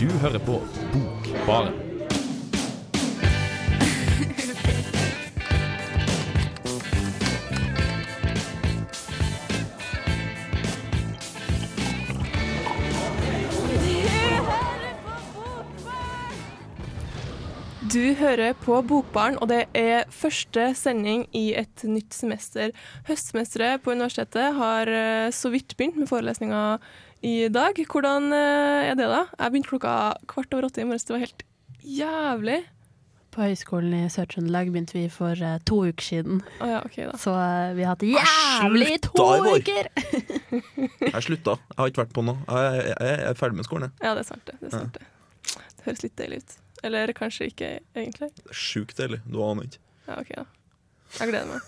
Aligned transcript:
Du 0.00 0.10
hører 0.20 0.38
på 0.38 0.58
Bokbaren. 0.92 1.72
Du 17.92 18.14
hører 18.14 18.52
på 18.52 18.82
Bokbaren, 18.82 19.38
og 19.40 19.48
det 19.48 19.62
er 19.72 20.04
første 20.12 20.74
sending 20.76 21.24
i 21.32 21.54
et 21.56 21.86
nytt 21.88 22.12
semester. 22.12 22.76
Høstsemesteret 23.08 23.80
på 23.80 23.96
universitetet 23.96 24.60
har 24.60 24.92
eh, 24.92 25.32
så 25.32 25.48
vidt 25.54 25.72
begynt 25.78 25.96
med 25.96 26.12
forelesninga 26.12 26.66
i 27.22 27.48
dag. 27.52 27.78
Hvordan 27.90 28.32
eh, 28.34 28.90
er 28.90 28.96
det, 28.98 29.08
da? 29.10 29.26
Jeg 29.38 29.52
begynte 29.52 29.70
klokka 29.72 29.92
kvart 30.30 30.56
over 30.56 30.68
åtte 30.68 30.82
i 30.82 30.88
morges. 30.88 31.06
Det 31.06 31.14
var 31.14 31.22
helt 31.24 31.44
jævlig. 31.82 32.58
På 33.36 33.44
Høgskolen 33.44 33.92
i 33.92 34.06
Sør-Trøndelag 34.08 34.70
begynte 34.72 34.96
vi 34.96 35.06
for 35.12 35.36
uh, 35.44 35.58
to 35.68 35.82
uker 35.84 36.04
siden. 36.04 36.38
Å 36.64 36.68
ja, 36.70 36.78
OK, 36.88 36.94
da. 37.10 37.18
Så 37.20 37.34
uh, 37.36 37.74
vi 37.76 37.84
har 37.84 37.92
hatt 37.92 38.04
jævlig 38.08 38.88
i 38.94 39.00
to 39.04 39.26
uker! 39.44 39.90
Jeg 41.12 41.24
slutta. 41.26 41.58
Jeg 41.60 41.80
har 41.82 41.92
ikke 41.92 42.04
vært 42.06 42.14
på 42.16 42.24
noe. 42.24 42.40
Jeg, 42.48 42.86
jeg, 42.86 42.96
jeg 43.10 43.26
er 43.28 43.36
ferdig 43.36 43.60
med 43.60 43.68
skolen. 43.68 43.92
jeg. 43.92 44.08
Ja, 44.08 44.14
det 44.16 44.24
er 44.24 44.30
sant, 44.30 44.44
det. 44.48 44.56
det, 44.62 44.70
er 44.70 44.76
sant, 44.78 44.96
det. 44.96 45.58
det 45.76 45.88
høres 45.88 46.04
litt 46.06 46.16
deilig 46.16 46.40
ut. 46.40 46.56
Eller 46.86 47.12
kanskje 47.16 47.50
ikke, 47.52 47.72
egentlig. 47.96 48.30
Sjukt 48.56 48.96
deilig. 49.00 49.20
Du 49.28 49.42
aner 49.44 49.68
ikke. 49.68 49.84
Ja, 50.08 50.20
OK, 50.22 50.32
da. 50.32 50.46
Jeg 51.20 51.32
gleder 51.32 51.52
meg. 51.52 51.60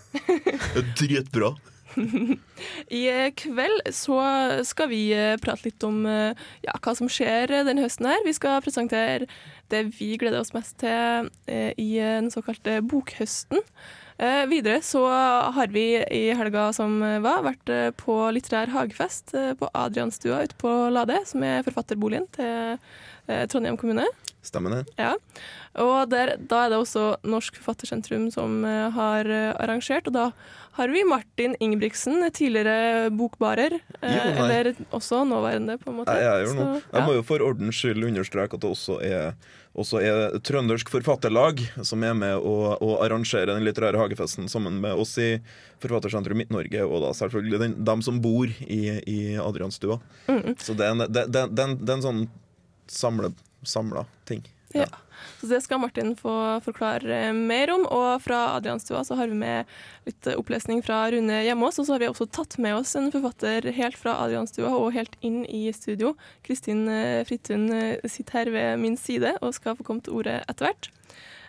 Det 0.73 0.81
er 0.81 0.95
dritbra. 1.03 1.53
I 1.97 3.03
eh, 3.09 3.31
kveld 3.39 3.89
så 3.95 4.19
skal 4.67 4.91
vi 4.93 5.03
eh, 5.15 5.37
prate 5.41 5.69
litt 5.69 5.85
om 5.87 6.03
eh, 6.09 6.49
ja, 6.65 6.75
hva 6.83 6.95
som 6.99 7.11
skjer 7.11 7.53
denne 7.67 7.85
høsten 7.85 8.09
her. 8.11 8.21
Vi 8.27 8.35
skal 8.37 8.63
presentere 8.65 9.29
det 9.73 9.85
vi 9.99 10.15
gleder 10.21 10.41
oss 10.41 10.55
mest 10.57 10.79
til 10.81 11.29
i 11.49 11.89
den 12.01 12.31
såkalte 12.33 12.79
bokhøsten. 12.89 13.61
Videre 14.49 14.81
så 14.83 15.03
har 15.53 15.69
vi 15.71 16.01
i 16.01 16.23
helga 16.35 16.71
som 16.75 16.97
var, 17.23 17.45
vært 17.45 17.71
på 18.01 18.17
litterær 18.33 18.73
hagefest 18.73 19.37
på 19.61 19.69
Adrianstua 19.77 20.41
ute 20.49 20.57
på 20.59 20.73
Lade, 20.89 21.21
som 21.29 21.45
er 21.45 21.67
forfatterboligen 21.69 22.25
til 22.33 22.81
Trondheim 23.53 23.77
kommune. 23.77 24.09
Stemmer 24.45 24.71
det? 24.79 24.85
Ja. 24.97 25.15
Og 25.83 26.09
der, 26.11 26.37
da 26.39 26.65
er 26.65 26.71
det 26.73 26.79
også 26.79 27.03
Norsk 27.27 27.57
Forfattersentrum 27.59 28.29
som 28.33 28.63
eh, 28.65 28.87
har 28.95 29.27
eh, 29.29 29.51
arrangert, 29.61 30.07
og 30.09 30.15
da 30.15 30.29
har 30.79 30.93
vi 30.95 31.03
Martin 31.05 31.57
Ingebrigtsen, 31.59 32.23
tidligere 32.33 33.11
bokbarer, 33.19 33.75
eh, 34.01 34.15
Jo, 34.15 34.23
eller 34.45 34.71
også 34.95 35.25
nåværende, 35.27 35.75
på 35.83 35.91
en 35.91 35.97
måte. 36.01 36.15
Jeg, 36.15 36.47
jeg, 36.47 36.53
Så, 36.55 36.69
jeg 36.95 37.05
må 37.09 37.17
jo 37.19 37.25
for 37.27 37.43
ordens 37.45 37.81
skyld 37.83 38.07
understreke 38.07 38.55
at 38.55 38.63
det 38.63 38.71
også 38.71 39.01
er, 39.05 39.35
også 39.79 40.01
er 40.07 40.39
Trøndersk 40.47 40.91
Forfatterlag 40.95 41.61
som 41.87 42.07
er 42.07 42.15
med 42.19 42.39
å, 42.39 42.55
å 42.79 42.93
arrangere 43.05 43.51
den 43.51 43.67
litterære 43.67 43.99
hagefesten 44.01 44.47
sammen 44.51 44.79
med 44.83 44.95
oss 45.03 45.17
i 45.19 45.33
Forfattersentrum 45.83 46.39
Midt-Norge, 46.41 46.87
og 46.87 47.03
da 47.05 47.11
selvfølgelig 47.25 47.61
den, 47.67 47.77
dem 47.91 48.07
som 48.07 48.23
bor 48.23 48.47
i, 48.47 48.83
i 49.03 49.19
Adrianstua. 49.43 49.99
Mm. 50.31 50.55
Så 50.63 50.79
det 50.79 50.87
er 50.87 50.95
en, 50.95 51.05
det, 51.11 51.27
det, 51.27 51.45
det, 51.53 51.67
er 51.67 51.75
en- 51.75 51.83
er 51.83 51.97
en 51.99 52.07
sånn 52.07 52.25
samle, 52.89 53.35
samla 53.63 54.07
ting. 54.29 54.45
Ja. 54.73 54.87
Så 55.41 55.47
det 55.47 55.61
skal 55.61 55.81
Martin 55.81 56.17
få 56.17 56.61
forklare 56.65 57.17
eh, 57.29 57.33
mer 57.33 57.71
om. 57.75 57.87
Og 57.87 58.23
fra 58.23 58.41
Adrianstua 58.57 59.05
så 59.05 59.17
har 59.19 59.31
vi 59.31 59.39
med 59.39 59.71
litt 60.09 60.29
opplesning 60.35 60.83
fra 60.85 61.07
Rune 61.13 61.43
Hjemås. 61.47 61.79
Og 61.79 61.87
så 61.87 61.95
har 61.95 62.03
vi 62.03 62.11
også 62.11 62.29
tatt 62.31 62.59
med 62.63 62.77
oss 62.79 62.95
en 62.99 63.11
forfatter 63.15 63.71
helt 63.77 63.99
fra 63.99 64.19
Adrianstua 64.25 64.75
og 64.77 64.93
helt 64.97 65.17
inn 65.25 65.45
i 65.47 65.69
studio. 65.75 66.15
Kristin 66.47 66.87
eh, 66.93 67.25
Fridtun 67.29 67.69
eh, 67.75 68.07
sitter 68.07 68.43
her 68.43 68.53
ved 68.55 68.85
min 68.85 68.99
side 69.01 69.37
og 69.41 69.57
skal 69.57 69.79
få 69.79 69.87
komme 69.87 70.05
til 70.05 70.21
ordet 70.21 70.41
etter 70.47 70.71
hvert. 70.71 70.93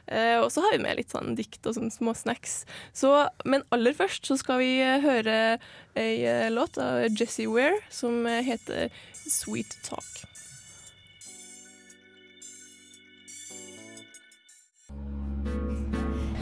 Og 0.10 0.48
så 0.50 0.64
har 0.64 0.72
vi 0.74 0.80
med 0.82 0.98
litt 0.98 1.12
sånn 1.14 1.36
dikt 1.38 1.68
og 1.70 1.76
sånn 1.76 1.92
små 1.94 2.16
snacks. 2.18 2.64
Så, 2.98 3.12
men 3.46 3.62
aller 3.70 3.94
først 3.94 4.26
så 4.26 4.40
skal 4.42 4.58
vi 4.58 4.72
høre 5.04 5.36
ei 5.94 6.50
låt 6.50 6.82
av 6.82 7.06
Jessie 7.14 7.46
Ware 7.46 7.78
som 7.94 8.26
heter 8.26 8.90
Sweet 9.22 9.78
Talk. 9.86 10.39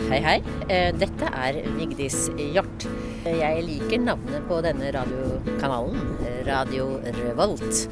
Hei, 0.08 0.20
hei. 0.24 0.38
Eh, 0.72 0.90
Dette 0.96 1.28
er 1.36 1.58
Vigdis 1.76 2.28
Hjort. 2.40 2.86
Jeg 3.28 3.64
liker 3.66 4.00
navnet 4.04 4.46
på 4.48 4.60
denne 4.64 4.90
radiokanalen, 4.96 5.98
Radio 6.48 6.86
Revolt. 7.18 7.84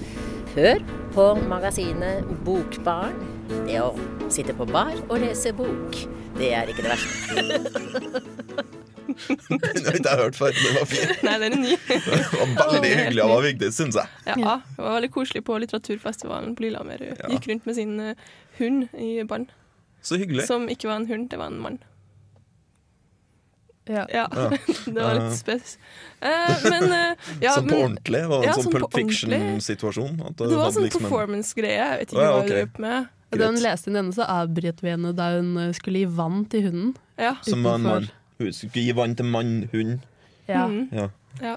Hør 0.56 0.80
på 1.16 1.26
magasinet 1.52 2.28
Bokbarn. 2.48 3.18
Det 3.68 3.80
å 3.84 3.90
sitte 4.32 4.56
på 4.58 4.66
bar 4.70 4.96
og 5.10 5.20
lese 5.22 5.52
bok, 5.56 5.98
det 6.40 6.54
er 6.58 6.72
ikke 6.72 6.86
det 6.86 6.94
verste. 6.96 7.12
Den 9.06 9.86
har 9.86 9.96
ikke 10.00 10.10
jeg 10.10 10.20
hørt 10.20 10.38
før. 10.40 10.56
Den 10.56 10.78
var 10.80 10.88
fin. 10.90 11.12
Nei, 11.24 11.36
den 11.44 11.54
er 11.56 11.60
ny. 11.62 11.76
Det 11.88 12.56
var 12.58 12.72
veldig 12.74 12.90
hyggelig 13.00 13.22
av 13.26 13.36
Vigdis, 13.46 13.76
syns 13.78 13.96
jeg. 14.00 14.10
Ja, 14.42 14.56
det 14.66 14.82
var 14.82 14.96
veldig 14.98 15.12
koselig 15.14 15.44
på 15.48 15.60
litteraturfestivalen 15.62 16.56
på 16.58 16.66
Lillehammer. 16.66 17.04
Ja. 17.12 17.30
Gikk 17.32 17.46
rundt 17.52 17.70
med 17.70 17.78
sin 17.78 17.94
eh, 18.02 18.24
hund 18.58 18.88
i 18.98 19.12
bånd, 19.30 19.52
Så 20.04 20.18
hyggelig. 20.20 20.48
som 20.50 20.66
ikke 20.72 20.90
var 20.90 20.98
en 21.04 21.08
hund, 21.12 21.30
det 21.32 21.40
var 21.40 21.54
en 21.54 21.62
mann. 21.64 21.78
Ja. 23.86 24.06
Ja, 24.10 24.28
Ja. 24.34 24.50
det 24.86 25.02
var 25.02 25.18
litt 25.20 25.38
spes. 25.38 25.78
Eh, 26.20 26.64
men 26.70 26.84
eh, 26.92 27.26
ja, 27.46 27.54
sånn 27.56 27.68
på 27.68 27.76
men, 27.76 27.84
ordentlig? 27.84 28.22
Var 28.32 28.42
det 28.42 28.48
Ja, 28.48 28.54
en 28.54 28.58
sånn 28.58 28.66
sånn 28.68 28.76
Pulp 28.78 28.96
Fiction-situasjon? 28.98 30.16
Det, 30.22 30.48
det 30.50 30.58
var 30.60 30.72
sånn 30.74 30.88
liksom 30.88 31.06
performance-greie. 31.06 31.78
Jeg 31.82 32.00
vet 32.02 32.14
ikke 32.14 32.22
oh, 32.22 32.26
ja, 32.26 32.32
hva 32.32 32.40
ok. 32.40 32.48
hun 32.48 32.54
drev 32.54 32.80
med. 32.86 33.12
Greit. 33.26 33.42
Da 33.42 33.52
hun 33.52 33.62
leste 33.62 33.92
inn 33.92 34.00
denne, 34.00 34.16
så 34.16 34.28
avbrøt 34.32 34.82
vi 34.86 34.94
henne 34.94 35.14
da 35.18 35.30
hun 35.36 35.52
eh, 35.62 35.72
skulle 35.78 36.02
gi 36.04 36.10
vann 36.18 36.42
til 36.50 36.66
hunden. 36.70 36.96
Ja. 37.22 37.36
Som 37.46 37.66
var 37.68 37.80
en 37.80 37.88
mann. 37.90 38.10
Hun 38.42 38.52
skulle 38.54 38.88
gi 38.88 38.98
vann 38.98 39.16
til 39.20 39.30
mann-hund. 39.32 40.10
Ja. 40.50 40.66
Mm. 40.70 41.12
Ja, 41.42 41.56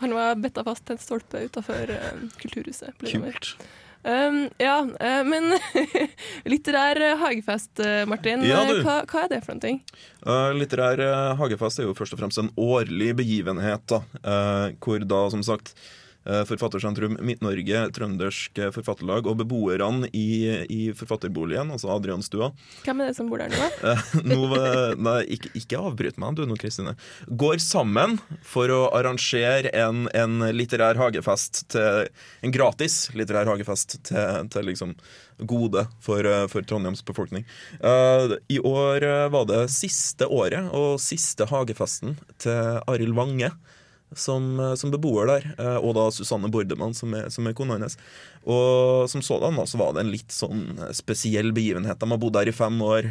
Han 0.00 0.12
var 0.16 0.34
betta 0.40 0.64
fast 0.64 0.86
til 0.88 0.96
en 0.96 1.00
stolpe 1.02 1.40
utafor 1.44 1.92
Kulturhuset. 2.40 2.96
på 2.98 3.06
Lillehammer. 3.06 3.36
kult. 3.36 3.68
Um, 4.00 4.46
ja, 4.56 4.78
eh, 5.00 5.20
men 5.28 5.52
litterær 6.50 7.00
hagefest, 7.20 7.82
eh, 7.84 8.06
Martin. 8.08 8.44
Ja, 8.48 8.62
du. 8.64 8.78
Eh, 8.78 8.84
Hva, 8.86 9.02
hva 9.04 9.24
er 9.26 9.32
det 9.34 9.42
for 9.44 9.56
noe? 9.56 9.60
ting? 9.60 9.80
Uh, 10.24 10.52
litterær 10.56 11.02
hagefest 11.40 11.82
er 11.82 11.88
jo 11.88 11.96
først 11.98 12.16
og 12.16 12.22
fremst 12.22 12.40
en 12.40 12.52
årlig 12.60 13.12
begivenhet, 13.18 13.84
da, 13.92 14.00
uh, 14.24 14.68
hvor 14.80 15.04
da 15.04 15.24
som 15.32 15.44
sagt 15.44 15.74
Forfattersentrum 16.24 17.16
Midt-Norge, 17.24 17.86
Trøndersk 17.96 18.58
uh, 18.60 18.68
Forfatterlag 18.74 19.24
og 19.30 19.38
beboerne 19.40 20.10
i, 20.12 20.52
i 20.68 20.80
forfatterboligen, 20.96 21.72
altså 21.72 21.88
Adrianstua 21.94 22.50
Hvem 22.84 23.00
er 23.00 23.08
det 23.08 23.16
som 23.16 23.30
bor 23.30 23.40
der 23.40 23.54
nå? 23.54 23.70
uh, 23.80 24.12
nå, 24.28 24.40
Nei, 25.00 25.16
ikke, 25.36 25.52
ikke 25.56 25.80
avbryt 25.80 26.20
meg, 26.20 26.36
du 26.36 26.44
nå, 26.44 26.58
Kristine. 26.60 26.92
Går 27.40 27.62
sammen 27.64 28.18
for 28.44 28.68
å 28.74 28.82
arrangere 28.96 29.72
en, 29.72 30.04
en 30.12 30.44
litterær 30.52 31.00
hagefest 31.00 31.64
til 31.72 32.10
En 32.44 32.52
gratis 32.52 33.02
litterær 33.16 33.48
hagefest 33.48 33.98
til, 34.10 34.46
til 34.52 34.68
liksom 34.68 34.94
gode 35.48 35.86
for, 36.04 36.26
for 36.52 36.66
Trondheims 36.68 37.00
befolkning. 37.06 37.46
Uh, 37.80 38.36
I 38.52 38.60
år 38.60 39.06
var 39.32 39.48
det 39.48 39.64
siste 39.72 40.28
året 40.28 40.68
og 40.76 41.00
siste 41.00 41.48
hagefesten 41.48 42.18
til 42.44 42.82
Arild 42.84 43.16
Vange. 43.16 43.54
Som, 44.18 44.58
uh, 44.58 44.74
som 44.74 44.90
beboer 44.90 45.28
der, 45.30 45.44
uh, 45.60 45.76
og 45.78 45.94
da 45.94 46.08
Susanne 46.10 46.48
Bordemann, 46.50 46.96
som 46.98 47.12
er, 47.14 47.28
som 47.30 47.46
er 47.46 47.54
kona 47.54 47.76
hennes. 47.76 47.94
Og 48.42 49.04
som 49.12 49.22
sådan 49.22 49.54
da, 49.60 49.66
så 49.70 49.78
var 49.78 49.92
det 49.94 50.02
en 50.02 50.10
litt 50.10 50.34
sånn 50.34 50.64
uh, 50.80 50.88
spesiell 50.96 51.52
begivenhet. 51.54 52.00
De 52.00 52.08
har 52.10 52.18
bodd 52.18 52.34
der 52.34 52.50
i 52.50 52.54
fem 52.56 52.74
år. 52.82 53.06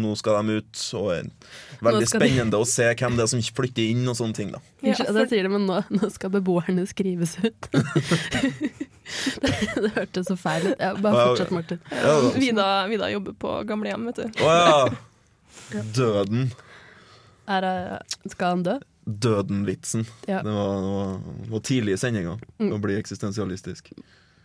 Nå 0.00 0.16
skal 0.18 0.40
de 0.42 0.58
ut, 0.62 0.82
og 0.98 1.12
er 1.14 1.28
veldig 1.84 2.08
spennende 2.10 2.50
de- 2.56 2.62
å 2.62 2.66
se 2.66 2.88
hvem 2.90 3.18
det 3.18 3.26
er 3.26 3.30
som 3.36 3.44
flytter 3.60 3.92
inn, 3.92 4.02
og 4.10 4.18
sånne 4.18 4.34
ting. 4.40 4.50
da 4.50 4.58
Ja, 4.82 4.96
jeg 4.98 5.28
sier 5.30 5.46
de, 5.46 5.52
men 5.54 5.68
nå, 5.70 5.78
nå 5.94 6.10
skal 6.10 6.34
beboerne 6.34 6.88
skrives 6.90 7.36
ut. 7.44 7.70
det, 7.70 8.52
det 9.82 9.90
hørtes 9.96 10.26
så 10.30 10.36
feil 10.38 10.72
ut. 10.72 10.76
Ja, 10.80 10.92
bare 10.98 11.26
fortsett, 11.28 11.50
Martin. 11.54 11.80
Ja, 11.90 12.18
da. 12.18 12.34
Vida, 12.38 12.68
Vida 12.90 13.10
jobber 13.12 13.36
på 13.38 13.54
gamlehjem, 13.68 14.10
vet 14.10 14.22
du. 14.22 14.42
Å 14.42 14.54
ja! 14.58 14.78
Døden. 15.96 16.50
Er, 17.50 17.64
skal 18.30 18.56
han 18.56 18.64
dø? 18.66 18.78
Døden-vitsen. 19.04 20.04
Ja. 20.30 20.42
Det 20.42 20.50
var, 20.54 20.82
var, 20.86 21.14
var 21.50 21.60
tidlig 21.66 21.96
i 21.96 22.00
sendinga 22.02 22.38
Mm. 22.58 22.72
å 22.76 22.78
bli 22.82 22.96
eksistensialistisk. 23.00 23.92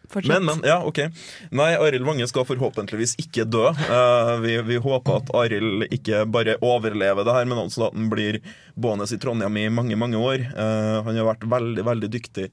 Fortsett. 0.09 0.31
Men, 0.31 0.45
men. 0.48 0.62
Ja, 0.63 0.77
OK. 0.88 1.01
Nei, 1.51 1.74
Arild 1.75 2.06
Vange 2.07 2.27
skal 2.31 2.45
forhåpentligvis 2.48 3.18
ikke 3.19 3.44
dø. 3.44 3.65
Uh, 3.75 4.38
vi, 4.39 4.56
vi 4.63 4.77
håper 4.80 5.19
at 5.19 5.31
Arild 5.36 5.83
ikke 5.92 6.21
bare 6.31 6.56
overlever 6.63 7.27
det 7.27 7.36
her, 7.36 7.45
men 7.50 7.59
også 7.65 7.89
at 7.89 7.98
han 7.98 8.07
blir 8.09 8.39
boende 8.80 9.04
i 9.12 9.19
Trondheim 9.19 9.59
i 9.59 9.68
mange, 9.69 10.00
mange 10.00 10.18
år. 10.18 10.45
Uh, 10.56 11.04
han 11.04 11.19
har 11.19 11.27
vært 11.33 11.44
veldig, 11.51 11.83
veldig 11.89 12.12
dyktig 12.15 12.48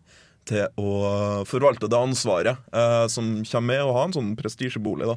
til 0.50 0.66
å 0.76 1.44
forvalte 1.48 1.88
det 1.88 1.96
ansvaret 1.96 2.58
uh, 2.74 3.06
som 3.08 3.38
kommer 3.46 3.70
med 3.70 3.84
å 3.86 3.94
ha 3.96 4.02
en 4.08 4.16
sånn 4.18 4.34
prestisjebolig. 4.36 5.06
da. 5.14 5.16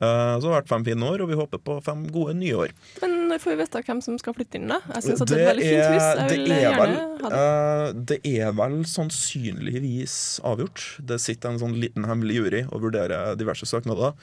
Eh, 0.00 0.34
så 0.40 0.40
det 0.40 0.48
har 0.48 0.62
vært 0.62 0.70
fem 0.72 0.84
fine 0.86 1.04
år, 1.12 1.20
og 1.20 1.28
vi 1.28 1.36
håper 1.36 1.60
på 1.60 1.74
fem 1.84 2.06
gode 2.08 2.32
nye 2.38 2.54
år. 2.56 2.70
Men 3.02 3.16
når 3.28 3.42
får 3.42 3.52
vi 3.52 3.56
vite 3.60 3.82
hvem 3.84 3.98
som 4.02 4.16
skal 4.18 4.34
flytte 4.36 4.56
inn, 4.56 4.68
da? 4.72 4.78
Jeg 4.94 5.04
syns 5.10 5.20
det 5.20 5.26
Det 5.28 5.36
er 5.36 5.42
et 5.42 5.50
veldig 5.50 5.66
fint 5.66 5.90
hus. 5.92 6.06
Jeg 6.06 6.30
vil 6.30 6.44
det 6.48 6.56
er 6.56 6.62
gjerne 6.64 6.80
vel- 6.80 6.94
ha 7.20 7.28
det. 7.34 7.40
Eh, 7.40 8.04
det 8.10 8.20
er 8.40 8.52
vel 8.62 8.78
sannsynligvis 8.88 10.14
avgjort. 10.46 10.86
Det 11.04 11.20
sitter 11.20 11.50
en 11.52 11.58
sånn 11.60 11.76
liten 11.80 12.06
hemmelig 12.08 12.38
jury 12.40 12.62
og 12.70 12.80
vurderer 12.86 13.36
diverse 13.36 13.68
søknader. 13.68 14.14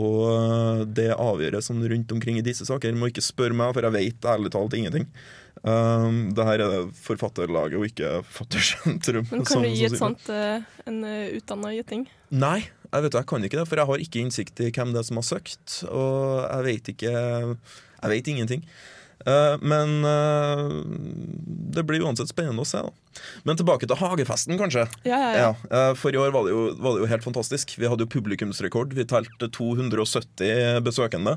Og 0.00 0.86
det 0.94 1.10
avgjøres 1.18 1.66
sånn 1.68 1.82
rundt 1.90 2.12
omkring 2.14 2.38
i 2.38 2.44
disse 2.46 2.64
saker. 2.68 2.94
Må 2.94 3.10
ikke 3.10 3.24
spørre 3.26 3.56
meg, 3.58 3.74
for 3.74 3.82
jeg 3.82 3.92
vet 3.96 4.28
ærlig 4.30 4.52
talt 4.54 4.76
ingenting. 4.78 5.08
Um, 5.60 6.30
det 6.32 6.44
her 6.46 6.62
er 6.62 6.70
det 6.72 6.94
forfatterlaget 6.96 7.76
og 7.76 7.84
ikke 7.90 8.12
Fattersentrum. 8.24 9.26
Men 9.32 9.44
kan 9.44 9.60
du 9.60 9.68
gi 9.68 9.84
et 9.84 9.98
sånt 9.98 10.30
en 10.30 11.02
utdanna 11.04 11.74
gjetting? 11.74 12.06
Nei, 12.30 12.62
jeg 12.90 13.04
vet 13.04 13.18
jeg 13.20 13.26
kan 13.30 13.44
ikke 13.46 13.60
det, 13.60 13.66
for 13.70 13.78
jeg 13.78 13.86
har 13.86 14.02
ikke 14.02 14.22
innsikt 14.24 14.62
i 14.64 14.70
hvem 14.74 14.94
det 14.94 15.02
er 15.02 15.06
som 15.06 15.20
har 15.20 15.26
søkt. 15.26 15.82
Og 15.88 16.42
jeg 16.42 16.66
vet 16.66 16.92
ikke 16.94 17.12
Jeg 18.00 18.10
vet 18.14 18.28
ingenting. 18.32 18.64
Eh, 19.26 19.56
men 19.60 20.04
eh, 20.04 20.62
det 21.76 21.84
blir 21.84 22.04
uansett 22.06 22.30
spennende 22.30 22.64
å 22.64 22.68
se. 22.68 22.80
da 22.80 23.24
Men 23.44 23.58
tilbake 23.58 23.88
til 23.88 23.98
hagefesten, 24.00 24.56
kanskje. 24.60 24.86
Ja, 25.04 25.18
ja, 25.20 25.32
ja. 25.44 25.50
Eh, 25.68 25.92
For 25.98 26.14
i 26.14 26.20
år 26.20 26.32
var 26.34 26.46
det, 26.46 26.54
jo, 26.54 26.62
var 26.80 26.96
det 26.96 27.04
jo 27.04 27.10
helt 27.10 27.26
fantastisk. 27.26 27.74
Vi 27.80 27.90
hadde 27.90 28.06
jo 28.06 28.12
publikumsrekord. 28.14 28.94
Vi 28.96 29.06
telte 29.08 29.50
270 29.52 30.80
besøkende. 30.86 31.36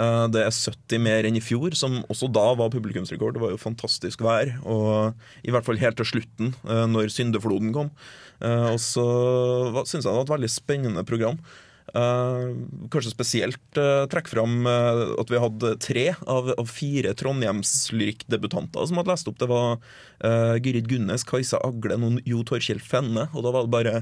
Det 0.00 0.42
er 0.46 0.54
70 0.54 1.02
mer 1.02 1.26
enn 1.26 1.36
i 1.36 1.42
fjor, 1.42 1.74
som 1.76 1.98
også 2.08 2.28
da 2.32 2.44
var 2.56 2.70
publikumsrekord. 2.72 3.34
Det 3.36 3.42
var 3.42 3.50
jo 3.52 3.60
fantastisk 3.60 4.22
vær. 4.24 4.52
Og 4.64 5.18
I 5.44 5.52
hvert 5.52 5.66
fall 5.66 5.80
helt 5.82 5.98
til 5.98 6.08
slutten, 6.08 6.54
når 6.64 7.10
syndefloden 7.12 7.74
kom. 7.74 7.90
Og 8.40 8.78
så 8.80 9.04
syns 9.82 10.06
jeg 10.06 10.08
det 10.08 10.14
var 10.14 10.24
et 10.28 10.32
veldig 10.36 10.52
spennende 10.54 11.04
program. 11.04 11.42
Eh, 11.90 12.50
kanskje 12.92 13.10
spesielt 13.10 13.78
uh, 13.78 14.04
trekke 14.10 14.30
fram 14.30 14.66
eh, 14.70 15.00
at 15.18 15.30
vi 15.32 15.40
hadde 15.42 15.72
tre 15.82 16.04
av, 16.22 16.52
av 16.54 16.68
fire 16.70 17.16
trondhjemslyrikkdebutanter 17.18 18.86
som 18.86 19.00
hadde 19.00 19.10
lest 19.10 19.30
opp. 19.30 19.40
Det 19.40 19.48
var 19.50 19.80
Gyrid 20.60 20.86
Gunnes, 20.90 21.24
Kajsa 21.24 21.62
Aglen 21.64 22.04
og 22.04 22.28
Jo 22.28 22.42
Torkjell 22.46 22.82
Fenne. 22.84 23.24
Og 23.32 23.42
da 23.46 23.54
var 23.54 23.64
det 23.64 23.72
bare 23.72 23.94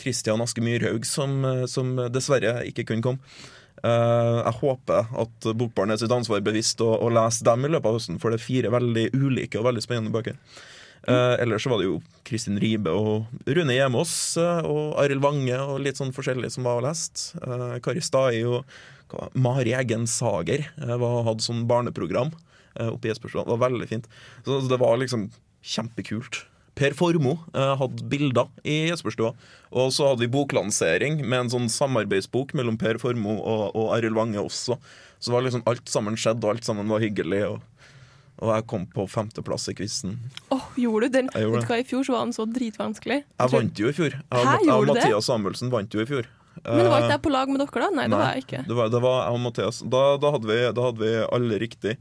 Kristian 0.00 0.42
Aske 0.42 0.64
Myrhaug 0.64 1.06
som, 1.06 1.44
eh, 1.44 1.66
som 1.70 1.94
dessverre 2.10 2.62
ikke 2.70 2.86
kunne 2.88 3.04
komme. 3.04 3.38
Uh, 3.78 4.42
jeg 4.42 4.56
håper 4.58 5.12
at 5.22 5.46
bokbarnet 5.54 5.94
er 5.94 6.00
sitt 6.02 6.14
ansvar 6.14 6.42
bevisst 6.42 6.80
å, 6.82 6.96
å 6.98 7.12
lese 7.14 7.46
dem 7.46 7.62
i 7.62 7.70
løpet 7.70 7.86
av 7.86 7.94
høsten, 7.94 8.18
for 8.18 8.34
det 8.34 8.40
er 8.40 8.48
fire 8.48 8.72
veldig 8.74 9.04
ulike 9.14 9.60
og 9.60 9.68
veldig 9.68 9.84
spennende 9.84 10.14
bøker. 10.16 10.34
Eh, 11.06 11.34
ellers 11.42 11.64
så 11.64 11.72
var 11.72 11.80
det 11.80 11.88
jo 11.88 11.98
Kristin 12.26 12.58
Ribe 12.60 12.92
og 12.92 13.28
Rune 13.46 13.76
Hjemås 13.76 14.12
eh, 14.40 14.66
og 14.66 14.98
Arild 15.00 15.22
Wange 15.24 15.56
og 15.62 15.80
litt 15.84 16.00
sånn 16.00 16.14
forskjellig 16.16 16.50
som 16.54 16.66
var 16.66 16.82
lest. 16.84 17.30
Eh, 17.38 17.78
Kari 17.84 18.02
Stai 18.04 18.42
og 18.48 18.64
hva, 19.12 19.30
Mari 19.38 19.72
Eggen 19.76 20.06
Sager 20.10 20.66
uh, 20.82 20.96
var, 21.00 21.22
hadde 21.28 21.44
sånn 21.44 21.66
barneprogram 21.70 22.32
eh, 22.76 22.90
oppe 22.90 23.08
i 23.08 23.12
Espersland. 23.14 23.48
Det 23.48 23.56
var 23.56 23.70
veldig 23.70 23.88
fint. 23.90 24.08
Så, 24.44 24.60
så 24.60 24.70
det 24.70 24.80
var 24.82 24.98
liksom 25.00 25.28
kjempekult. 25.64 26.42
Per 26.78 26.94
Formoe 26.94 27.40
eh, 27.58 27.74
hadde 27.80 28.06
bilder 28.10 28.50
i 28.62 28.90
Jesperstua. 28.90 29.32
Og 29.74 29.90
så 29.94 30.10
hadde 30.10 30.24
vi 30.24 30.32
boklansering 30.32 31.22
med 31.24 31.40
en 31.40 31.52
sånn 31.56 31.72
samarbeidsbok 31.72 32.54
mellom 32.58 32.78
Per 32.80 33.00
Formoe 33.02 33.40
og, 33.40 33.64
og 33.74 33.94
Arild 33.96 34.18
Wange 34.18 34.40
også. 34.44 34.78
Så 35.18 35.34
var 35.34 35.42
liksom 35.42 35.64
alt 35.66 35.88
sammen 35.90 36.18
skjedd, 36.20 36.44
og 36.44 36.54
alt 36.54 36.68
sammen 36.68 36.90
var 36.92 37.02
hyggelig. 37.02 37.42
Og, 37.48 37.77
og 38.38 38.52
jeg 38.54 38.66
kom 38.70 38.86
på 38.90 39.04
femteplass 39.10 39.68
i 39.72 39.74
quizen. 39.78 40.16
Åh, 40.54 40.66
gjorde 40.78 41.08
du 41.08 41.16
den? 41.18 41.30
Gjorde 41.34 41.58
Vet 41.58 41.66
du 41.66 41.72
hva, 41.72 41.78
I 41.82 41.86
fjor 41.88 42.04
så 42.06 42.14
var 42.14 42.26
den 42.28 42.34
så 42.36 42.46
dritvanskelig. 42.46 43.22
Jeg 43.26 43.54
vant 43.54 43.82
jo 43.82 43.90
i 43.90 43.96
fjor. 43.96 44.14
Jeg, 44.14 44.46
Hæ, 44.50 44.58
jeg 44.62 44.74
og? 44.74 44.90
Mathias 44.92 45.30
Samuelsen 45.30 45.72
vant 45.74 45.94
jo 45.94 46.04
i 46.04 46.08
fjor. 46.08 46.28
Men 46.64 46.88
var 46.90 47.02
ikke 47.02 47.08
Eh, 47.08 47.16
jeg 47.16 47.22
på 47.22 47.32
lag 47.32 47.50
med 47.50 47.60
dere 47.62 47.82
da? 47.82 47.90
Nei, 47.94 48.06
det 48.10 48.18
var 48.18 48.32
jeg 48.34 48.44
ikke. 48.46 48.62
Det 48.66 48.78
var, 48.78 48.88
det 48.94 49.02
var 49.02 49.18
jeg 49.22 49.34
og 49.34 49.42
Mathias. 49.42 49.82
Da, 49.82 50.02
da, 50.22 50.32
hadde 50.34 50.50
vi, 50.50 50.58
da 50.74 50.86
hadde 50.88 51.04
vi 51.04 51.12
alle 51.26 51.60
riktig. 51.62 51.98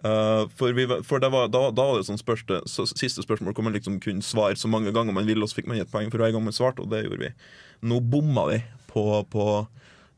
Uh, 0.00 0.46
for 0.56 0.72
vi, 0.72 0.86
for 1.04 1.20
det 1.20 1.28
var, 1.28 1.50
da, 1.52 1.66
da 1.76 1.84
var 1.90 1.98
det 2.00 2.06
sånn 2.08 2.20
spørste, 2.20 2.62
så, 2.70 2.86
siste 2.88 3.20
spørsmål 3.20 3.52
hvor 3.52 3.66
man 3.66 3.74
liksom 3.76 3.98
kunne 4.00 4.24
svare 4.24 4.56
så 4.56 4.70
mange 4.72 4.94
ganger 4.96 5.12
man 5.12 5.28
ville, 5.28 5.44
og 5.44 5.52
så 5.52 5.58
fikk 5.58 5.68
man 5.68 5.82
et 5.82 5.92
poeng 5.92 6.08
for 6.08 6.22
hver 6.22 6.32
gang 6.32 6.46
man 6.46 6.56
svarte, 6.56 6.80
og 6.80 6.88
det 6.92 7.02
gjorde 7.04 7.20
vi. 7.20 7.32
Nå 7.84 8.00
bomma 8.00 8.46
vi 8.48 8.62
på, 8.88 9.04
på 9.28 9.44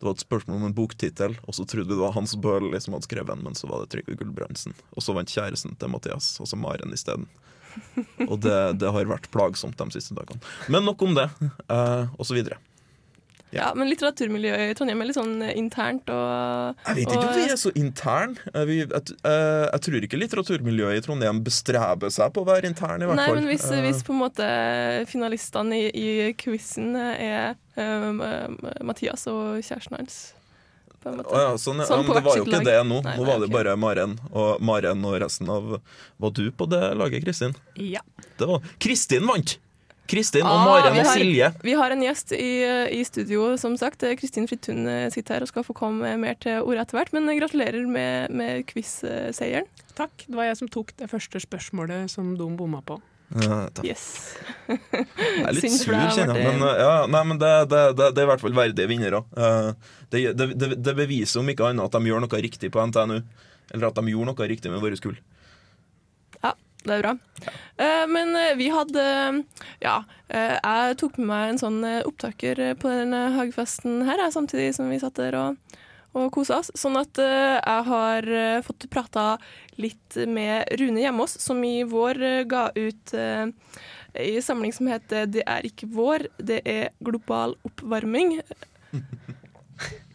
Det 0.02 0.08
var 0.08 0.16
et 0.16 0.24
spørsmål 0.24 0.56
om 0.58 0.64
en 0.66 0.74
boktittel, 0.74 1.36
og 1.46 1.54
så 1.54 1.62
trodde 1.62 1.86
vi 1.86 1.94
det 1.94 2.02
var 2.02 2.16
Hans 2.16 2.32
Bøhler 2.34 2.80
som 2.82 2.96
hadde 2.96 3.06
skrevet 3.06 3.30
den, 3.30 3.44
men 3.46 3.54
så 3.54 3.68
var 3.70 3.84
det 3.84 3.92
Trygve 3.92 4.16
Gulbrandsen. 4.18 4.74
Og 4.98 5.04
så 5.06 5.14
vant 5.14 5.30
kjæresten 5.30 5.76
til 5.78 5.92
Mathias, 5.92 6.32
altså 6.42 6.58
Maren 6.58 6.90
isteden. 6.90 7.28
Og 8.26 8.40
det, 8.42 8.56
det 8.82 8.90
har 8.90 9.06
vært 9.06 9.30
plagsomt 9.30 9.78
de 9.78 9.94
siste 9.94 10.16
dagene. 10.18 10.42
Men 10.66 10.82
nok 10.90 11.06
om 11.06 11.14
det, 11.14 11.28
eh, 11.70 12.10
og 12.18 12.26
så 12.26 12.34
videre. 12.34 12.58
Ja, 13.52 13.72
Men 13.76 13.88
litteraturmiljøet 13.90 14.70
i 14.70 14.74
Trondheim 14.78 15.02
er 15.04 15.08
litt 15.10 15.16
sånn 15.18 15.34
eh, 15.44 15.52
internt 15.60 16.08
og 16.08 16.76
Jeg 16.86 16.96
vet 16.96 17.02
ikke 17.04 17.18
og- 17.18 17.24
om 17.28 17.34
vi 17.36 17.42
er 17.52 17.60
så 17.60 17.72
intern. 17.76 18.36
Eh, 18.54 18.64
Vi, 18.64 18.76
jeg, 18.80 18.90
eh, 19.24 19.66
jeg 19.72 19.80
tror 19.86 20.06
ikke 20.08 20.20
litteraturmiljøet 20.22 20.96
i 20.96 21.04
Trondheim 21.04 21.42
bestreber 21.44 22.10
seg 22.10 22.32
på 22.32 22.44
å 22.44 22.48
være 22.48 22.64
intern, 22.70 23.02
i 23.02 23.06
hvert 23.10 23.16
Nei, 23.20 23.26
fall. 23.26 23.34
men 23.40 23.48
hvis, 23.50 23.66
Eh, 23.70 23.82
hvis 23.84 24.02
på 24.02 24.12
en 24.14 24.22
måte 24.22 25.06
finalistene 25.08 25.72
i, 25.76 25.90
i 25.92 26.32
quizen 26.32 26.96
er 26.96 27.56
um, 27.76 28.22
Mathias 28.82 29.26
og 29.28 29.60
kjæresten 29.60 29.96
hans 29.98 30.16
på 31.02 31.10
en 31.10 31.16
måte. 31.18 31.32
å 31.34 31.40
ja, 31.42 31.52
sånn, 31.58 31.80
ja. 31.82 31.86
sånn 31.88 32.04
på 32.06 32.14
men 32.14 32.22
det 32.22 32.24
var 32.24 32.36
jo 32.38 32.44
ikke 32.46 32.64
det 32.64 32.78
nå. 32.86 33.02
Nei, 33.02 33.16
Nå 33.16 33.24
nei, 33.24 33.32
var 33.32 33.40
det 33.42 33.48
okay. 33.50 33.56
bare 33.56 33.76
Maren 33.76 34.12
og, 34.32 34.60
Maren 34.62 35.04
og 35.04 35.20
resten 35.20 35.48
av 35.50 35.80
Var 36.22 36.30
du 36.30 36.44
på 36.52 36.68
det 36.70 36.82
laget, 36.96 37.24
Kristin? 37.24 37.54
Ja. 37.76 38.00
Det 38.38 38.46
var 38.48 38.60
Kristin 38.78 39.26
vant! 39.26 39.58
Kristin 40.10 40.42
og 40.44 40.50
Ah, 40.50 40.64
Maren 40.66 40.98
og 41.00 41.06
Silje. 41.14 41.52
Vi 41.64 41.72
har 41.78 41.94
en 41.94 42.02
gjest 42.04 42.32
i, 42.36 42.50
i 42.98 43.04
studio, 43.06 43.52
som 43.60 43.76
sagt. 43.80 44.02
Kristin 44.18 44.48
Fridtun 44.50 44.82
eh, 44.90 45.06
sitter 45.14 45.38
her 45.38 45.46
og 45.46 45.48
skal 45.52 45.64
få 45.64 45.76
komme 45.78 46.16
mer 46.20 46.34
til 46.42 46.58
orde 46.66 46.82
etter 46.82 46.98
hvert. 46.98 47.12
Men 47.16 47.28
eh, 47.30 47.38
gratulerer 47.38 47.86
med, 47.88 48.34
med 48.34 48.66
quiz-seieren. 48.68 49.68
Takk. 49.96 50.26
Det 50.26 50.36
var 50.36 50.50
jeg 50.50 50.58
som 50.60 50.68
tok 50.72 50.92
det 51.00 51.08
første 51.12 51.40
spørsmålet 51.40 52.10
som 52.12 52.34
de 52.36 52.50
bomma 52.58 52.82
på. 52.84 52.98
Ja. 53.40 53.62
Yes. 53.80 54.34
Jeg 54.68 55.46
er 55.46 55.54
litt 55.56 55.72
sur, 55.72 55.94
kjenner 56.12 56.36
jeg. 56.36 56.50
Men, 56.50 56.66
eh, 56.68 56.82
ja, 56.82 56.92
nei, 57.08 57.22
men 57.30 57.38
det, 57.40 57.52
det, 57.72 57.80
det, 57.96 58.10
det 58.12 58.20
er 58.20 58.26
i 58.26 58.30
hvert 58.34 58.42
fall 58.44 58.58
verdige 58.58 58.90
vinnere. 58.90 59.22
Eh, 59.32 59.70
Det, 60.12 60.26
det, 60.36 60.50
det, 60.60 60.74
det 60.84 60.92
beviser 60.98 61.40
om 61.40 61.48
ikke 61.48 61.70
annet 61.70 61.86
at 61.88 61.94
de 61.96 62.10
gjør 62.10 62.20
noe 62.26 62.40
riktig 62.44 62.68
på 62.74 62.82
NTNU. 62.90 63.22
Eller 63.72 63.88
at 63.88 63.96
de 63.96 64.12
gjorde 64.12 64.28
noe 64.34 64.48
riktig 64.50 64.68
med 64.68 64.82
våre 64.84 64.98
kull. 65.00 65.16
Det 66.82 66.96
er 66.96 67.04
bra. 67.04 67.12
Eh, 67.76 68.04
men 68.10 68.34
uh, 68.34 68.54
vi 68.58 68.68
hadde 68.72 69.04
Ja, 69.82 70.02
eh, 70.28 70.56
jeg 70.58 70.98
tok 71.02 71.18
med 71.20 71.30
meg 71.30 71.52
en 71.52 71.62
sånn 71.62 71.80
opptaker 72.02 72.60
på 72.80 72.90
denne 72.90 73.28
hagefesten 73.36 74.02
her, 74.08 74.22
samtidig 74.34 74.72
som 74.76 74.90
vi 74.90 75.00
satt 75.02 75.20
der 75.20 75.38
og, 75.38 75.78
og 76.18 76.30
kosa 76.34 76.60
oss. 76.60 76.72
Sånn 76.78 76.98
at 77.00 77.18
jeg 77.18 77.86
har 77.88 78.28
fått 78.66 78.88
prata 78.92 79.26
litt 79.80 80.18
med 80.28 80.68
Rune 80.80 81.00
Hjemås, 81.04 81.38
som 81.40 81.62
i 81.64 81.82
vår 81.88 82.20
ga 82.50 82.66
ut 82.76 83.14
en 83.14 83.54
samling 84.44 84.74
som 84.76 84.90
heter 84.92 85.26
'Det 85.26 85.42
er 85.46 85.64
ikke 85.64 85.88
vår, 85.88 86.28
det 86.36 86.60
er 86.68 86.90
global 87.00 87.56
oppvarming'. 87.64 88.42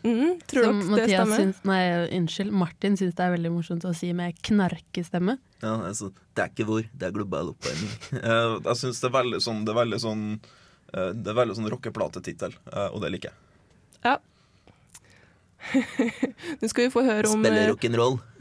Mm, 0.03 0.37
tror 0.47 0.63
Som 0.67 0.79
dere 0.93 1.07
det 1.07 1.15
stemmer? 1.15 1.41
syns, 1.41 1.63
nei, 1.67 1.81
unnskyld, 2.19 2.51
Martin 2.53 2.95
syns 2.99 3.15
det 3.17 3.25
er 3.25 3.33
veldig 3.33 3.51
morsomt 3.55 3.87
å 3.89 3.93
si 3.97 4.11
med 4.15 4.37
knarkestemme. 4.45 5.37
Ja, 5.63 5.73
altså, 5.89 6.11
det 6.37 6.43
er 6.43 6.51
ikke 6.53 6.67
vår, 6.69 6.87
det 6.93 7.09
er 7.09 7.15
global 7.17 7.51
oppvarming. 7.55 7.91
Eh, 8.21 8.53
jeg 8.69 8.77
syns 8.83 9.01
det 9.01 9.09
er 9.09 9.15
veldig 9.17 9.39
sånn 9.43 9.63
Det 9.65 9.73
er 9.73 9.79
veldig 9.81 9.99
sånn 10.03 10.23
eh, 10.37 11.09
Det 11.17 11.31
er 11.31 11.37
veldig 11.41 11.55
sånn 11.57 11.69
rockeplatetittel, 11.73 12.53
eh, 12.71 12.87
og 12.93 13.01
det 13.03 13.11
liker 13.15 13.31
jeg. 13.33 13.37
Nå 16.62 16.69
skal 16.69 16.86
vi 16.86 16.91
få 16.93 17.03
høre 17.05 17.29
om, 17.31 17.45
eh, 17.45 17.71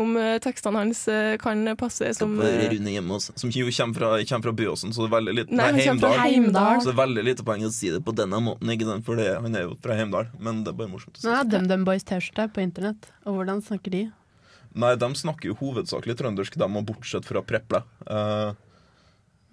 om 0.03 0.17
eh, 0.21 0.37
tekstene 0.43 0.83
hans 0.83 1.03
eh, 1.11 1.37
kan 1.43 1.63
passe 1.79 2.13
som 2.19 2.35
Rune 2.41 2.93
Hjemås, 2.95 3.31
som 3.35 3.53
jo 3.53 3.67
kommer 3.71 3.99
fra, 3.99 4.11
kommer 4.29 4.49
fra 4.49 4.55
Byåsen, 4.61 4.95
så 4.95 5.05
det 5.05 5.09
er 5.11 5.15
veldig 5.17 5.37
lite 5.39 5.57
Nei, 5.57 5.71
Nei, 5.73 5.87
han 5.87 5.89
kommer 5.89 6.05
fra 6.05 6.27
Heimdal. 6.27 6.67
Heimdal. 6.67 6.83
Så 6.83 6.91
det 6.91 6.95
er 6.95 7.01
veldig 7.03 7.25
lite 7.31 7.47
poeng 7.47 7.65
å 7.67 7.73
si 7.75 7.93
det 7.95 8.03
på 8.07 8.15
denne 8.17 8.43
måten, 8.45 8.75
ikke 8.75 8.91
sant? 8.91 9.07
for 9.09 9.21
det, 9.21 9.31
han 9.43 9.59
er 9.59 9.67
jo 9.67 9.75
fra 9.83 9.97
Heimdal. 9.99 10.31
Men 10.43 10.63
det 10.67 10.75
er 10.75 10.79
bare 10.83 10.93
morsomt 10.93 11.19
å 11.19 11.23
si. 11.23 11.27
Nå 11.27 11.35
har 11.39 11.49
DumDum 11.51 11.89
Boys 11.89 12.07
T-skjorte 12.07 12.49
på 12.55 12.65
internett, 12.65 13.11
og 13.25 13.41
hvordan 13.41 13.65
snakker 13.65 13.95
de? 13.97 14.05
Nei, 14.77 14.93
de 15.01 15.11
snakker 15.17 15.51
jo 15.51 15.59
hovedsakelig 15.63 16.19
trøndersk, 16.21 16.59
de, 16.61 16.69
og 16.69 16.87
bortsett 16.91 17.27
fra 17.29 17.43
Preple. 17.47 17.81
Uh, 18.05 18.53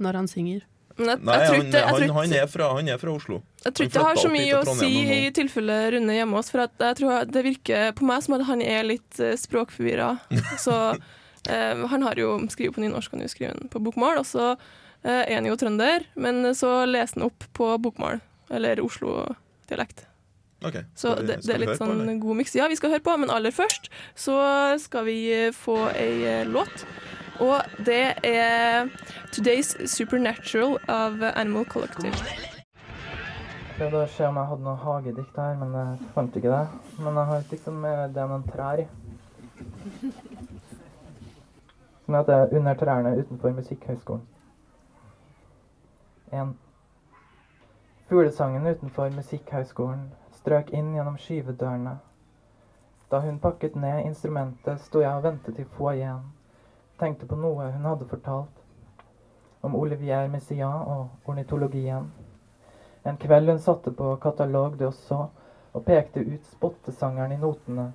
Når 0.03 0.21
han 0.21 0.29
synger. 0.31 0.67
Men 0.97 1.09
jeg, 1.13 1.21
nei, 1.25 1.37
jeg 1.39 1.49
han, 1.49 1.71
jeg 1.73 1.87
han, 1.89 2.13
han, 2.17 2.35
er 2.37 2.51
fra, 2.51 2.69
han 2.77 2.91
er 2.93 3.01
fra 3.01 3.15
Oslo. 3.15 3.39
jeg 3.63 3.73
tror 3.73 3.87
ikke 3.87 3.97
det 3.97 4.05
har 4.05 4.21
så 4.21 4.31
mye 4.33 4.59
å 4.59 4.75
si 4.77 4.91
i 5.15 5.19
tilfelle 5.35 5.79
Rune 5.95 6.17
hjemme 6.17 6.37
hos, 6.37 6.51
for 6.53 6.65
at 6.67 6.85
jeg 6.87 6.99
tror 6.99 7.27
det 7.29 7.43
virker 7.47 7.91
på 7.97 8.07
meg 8.09 8.23
som 8.25 8.37
at 8.37 8.45
han 8.49 8.63
er 8.65 8.85
litt 8.85 9.21
uh, 9.23 9.33
språkforvirra. 9.39 10.13
Så 10.65 10.77
eh, 10.93 11.83
han 11.91 12.07
har 12.07 12.19
jo 12.19 12.37
skriver 12.53 12.77
på 12.77 12.85
nynorsk, 12.85 13.15
han 13.15 13.25
jo 13.25 13.31
skriver 13.31 13.59
den 13.59 13.71
på 13.73 13.81
bokmål, 13.83 14.21
og 14.21 14.27
så 14.29 14.53
eh, 14.53 15.23
er 15.25 15.35
han 15.35 15.49
jo 15.49 15.57
trønder, 15.59 16.07
men 16.15 16.53
så 16.55 16.83
leser 16.87 17.19
han 17.19 17.27
opp 17.27 17.49
på 17.57 17.73
bokmål, 17.83 18.21
eller 18.53 18.79
Oslo-dialekt. 18.83 20.05
Okay. 20.63 20.83
Så 20.95 21.15
det, 21.15 21.41
det 21.43 21.57
er 21.57 21.61
litt 21.65 21.75
sånn 21.75 22.05
på, 22.05 22.15
god 22.23 22.39
miks. 22.39 22.55
Ja, 22.55 22.69
vi 22.71 22.77
skal 22.79 22.93
høre 22.95 23.03
på, 23.03 23.15
men 23.19 23.31
aller 23.33 23.51
først 23.51 23.89
så 24.15 24.37
skal 24.81 25.07
vi 25.09 25.17
eh, 25.35 25.49
få 25.55 25.75
ei 25.91 26.23
eh, 26.29 26.45
låt. 26.47 26.85
Og 27.43 27.85
det 27.85 28.13
er 28.23 28.85
'Today's 29.31 29.71
Supernatural' 29.95 30.77
av 30.87 31.13
Animal 31.35 31.65
Collective. 31.65 32.13
Jeg 33.67 33.77
prøvde 33.77 34.03
å 34.03 34.07
se 34.07 34.27
om 34.27 34.35
jeg 34.37 34.45
hadde 34.45 34.63
noe 34.63 34.75
hagedikt 34.75 35.37
her, 35.37 35.55
men 35.59 35.73
jeg 35.75 36.11
fant 36.15 36.35
ikke 36.35 36.51
det. 36.51 36.67
Men 36.99 37.17
jeg 37.17 37.25
har 37.25 37.35
et 37.37 37.49
dikt 37.51 37.63
som 37.63 37.85
er 37.85 38.07
det 38.07 38.27
noen 38.29 38.45
trær 38.51 38.79
i. 38.79 38.85
Som 42.05 42.15
heter 42.15 42.47
'Under 42.51 42.73
trærne 42.73 43.17
utenfor 43.19 43.49
Musikkhøgskolen'. 43.49 44.27
1. 46.31 46.53
Fuglesangen 48.09 48.67
utenfor 48.67 49.09
Musikkhøgskolen 49.09 50.11
strøk 50.31 50.71
inn 50.73 50.95
gjennom 50.95 51.17
skyvedørene. 51.17 51.97
Da 53.11 53.19
hun 53.19 53.39
pakket 53.39 53.75
ned 53.75 54.05
instrumentet, 54.05 54.79
sto 54.79 54.99
jeg 54.99 55.11
og 55.11 55.23
ventet 55.23 55.59
i 55.59 55.63
foajeen. 55.63 56.32
Tenkte 57.03 57.25
på 57.27 57.35
noe 57.35 57.65
hun 57.67 57.83
hadde 57.83 58.05
fortalt. 58.07 58.59
Om 59.67 59.73
Olivier 59.75 60.29
Messiaen 60.31 60.85
og 60.87 61.27
ornitologien. 61.27 62.05
En 63.03 63.17
kveld 63.19 63.51
hun 63.51 63.59
satte 63.59 63.91
på 63.91 64.13
Katalog 64.23 64.77
de 64.79 64.87
Osso 64.87 65.17
og 65.73 65.83
pekte 65.83 66.23
ut 66.23 66.47
spottesangeren 66.53 67.33
i 67.35 67.41
notene. 67.41 67.89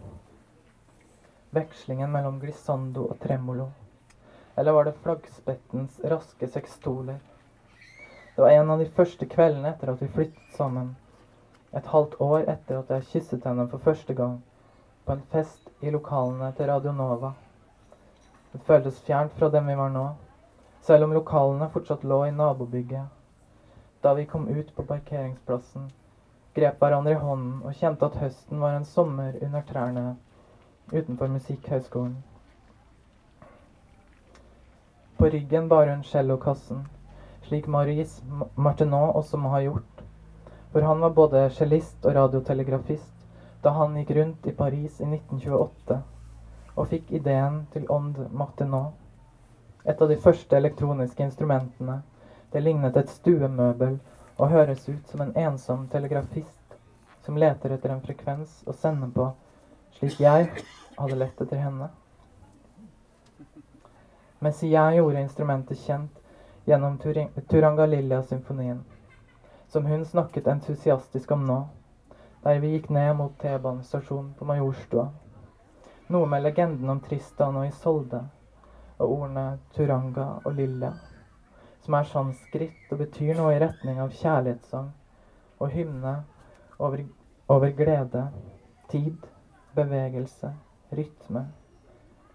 Vekslingen 1.56 2.12
mellom 2.12 2.36
glissando 2.42 3.06
og 3.08 3.16
tremolo. 3.24 3.70
Eller 4.60 4.76
var 4.76 4.84
det 4.84 4.96
flaggspettens 5.00 5.96
raske 6.04 6.52
sekstoler? 6.58 7.16
Det 8.36 8.44
var 8.44 8.58
en 8.58 8.76
av 8.76 8.84
de 8.84 8.92
første 9.00 9.24
kveldene 9.24 9.72
etter 9.72 9.96
at 9.96 10.04
vi 10.04 10.12
flyttet 10.20 10.54
sammen. 10.60 10.96
Et 11.72 11.92
halvt 11.96 12.20
år 12.20 12.44
etter 12.44 12.82
at 12.82 12.92
jeg 12.98 13.10
kysset 13.14 13.48
henne 13.48 13.70
for 13.72 13.88
første 13.88 14.20
gang. 14.20 14.42
På 15.08 15.16
en 15.16 15.28
fest 15.32 15.72
i 15.80 15.96
lokalene 15.96 16.52
til 16.60 16.68
Radio 16.68 16.92
Nova. 16.92 17.38
Det 18.52 18.64
føltes 18.64 19.00
fjernt 19.04 19.32
fra 19.36 19.48
dem 19.52 19.66
vi 19.68 19.74
var 19.76 19.90
nå. 19.92 20.06
Selv 20.80 21.04
om 21.04 21.12
lokalene 21.12 21.68
fortsatt 21.72 22.04
lå 22.04 22.22
i 22.26 22.32
nabobygget. 22.32 23.06
Da 24.02 24.14
vi 24.14 24.24
kom 24.24 24.48
ut 24.48 24.70
på 24.76 24.86
parkeringsplassen, 24.88 25.90
grep 26.54 26.80
hverandre 26.80 27.12
i 27.12 27.20
hånden 27.20 27.60
og 27.66 27.76
kjente 27.76 28.08
at 28.08 28.16
høsten 28.22 28.62
var 28.62 28.78
en 28.78 28.88
sommer 28.88 29.36
under 29.42 29.66
trærne 29.68 30.06
utenfor 30.92 31.28
Musikkhøgskolen. 31.34 32.16
På 35.18 35.28
ryggen 35.34 35.68
bar 35.68 35.90
hun 35.90 36.04
cellokassen, 36.06 36.86
slik 37.42 37.66
Marius 37.68 38.20
Martinot 38.56 39.16
også 39.18 39.36
må 39.36 39.52
ha 39.52 39.64
gjort. 39.66 40.04
For 40.72 40.86
han 40.86 41.00
var 41.04 41.16
både 41.16 41.48
cellist 41.50 42.06
og 42.06 42.14
radiotelegrafist 42.16 43.26
da 43.64 43.74
han 43.76 43.98
gikk 43.98 44.14
rundt 44.16 44.46
i 44.46 44.54
Paris 44.54 45.00
i 45.02 45.08
1928 45.10 45.98
og 46.78 46.86
fikk 46.92 47.10
ideen 47.18 47.64
til 47.72 47.88
Ond 47.90 48.22
Martineau. 48.30 48.92
Et 49.84 50.00
av 50.02 50.08
de 50.08 50.16
første 50.16 50.56
elektroniske 50.56 51.22
instrumentene. 51.22 52.02
Det 52.52 52.62
lignet 52.62 52.96
et 52.96 53.10
stuemøbel 53.10 53.98
og 54.38 54.50
høres 54.52 54.88
ut 54.88 55.10
som 55.10 55.20
en 55.24 55.34
ensom 55.36 55.88
telegrafist 55.90 56.76
som 57.26 57.36
leter 57.36 57.74
etter 57.74 57.92
en 57.92 58.00
frekvens 58.00 58.62
å 58.64 58.72
sende 58.72 59.10
på, 59.12 59.26
slik 59.98 60.20
jeg 60.22 60.46
hadde 60.96 61.18
lett 61.18 61.42
etter 61.44 61.60
henne. 61.60 61.90
Messiaen 64.40 64.96
gjorde 64.96 65.20
instrumentet 65.26 65.82
kjent 65.82 66.22
gjennom 66.64 66.96
Turing- 67.02 67.34
Turangalilja-symfonien, 67.50 68.80
som 69.68 69.86
hun 69.86 70.06
snakket 70.06 70.46
entusiastisk 70.46 71.34
om 71.36 71.44
nå, 71.44 71.58
der 72.46 72.62
vi 72.62 72.72
gikk 72.76 72.88
ned 72.94 73.16
mot 73.18 73.34
T-banestasjonen 73.42 74.32
på 74.38 74.48
Majorstua. 74.48 75.10
Noe 76.08 76.26
med 76.26 76.42
legenden 76.42 76.88
om 76.90 77.00
Tristan 77.04 77.56
og 77.60 77.66
Isolde, 77.68 78.22
og 78.96 79.10
ordene 79.12 79.58
Turanga 79.76 80.38
og 80.40 80.54
Lilla, 80.56 80.94
som 81.84 81.96
er 81.98 82.08
sanskrit 82.08 82.92
og 82.92 83.02
betyr 83.02 83.36
noe 83.36 83.52
i 83.52 83.58
retning 83.60 84.00
av 84.00 84.14
kjærlighetssang 84.16 84.88
og 85.58 85.74
hymne 85.74 86.14
over, 86.78 87.02
over 87.52 87.74
glede, 87.76 88.24
tid, 88.88 89.28
bevegelse, 89.76 90.54
rytme, 90.96 91.44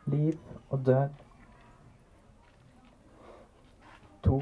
liv 0.05 0.37
og 0.69 0.85
død. 0.85 1.23
To. 4.23 4.41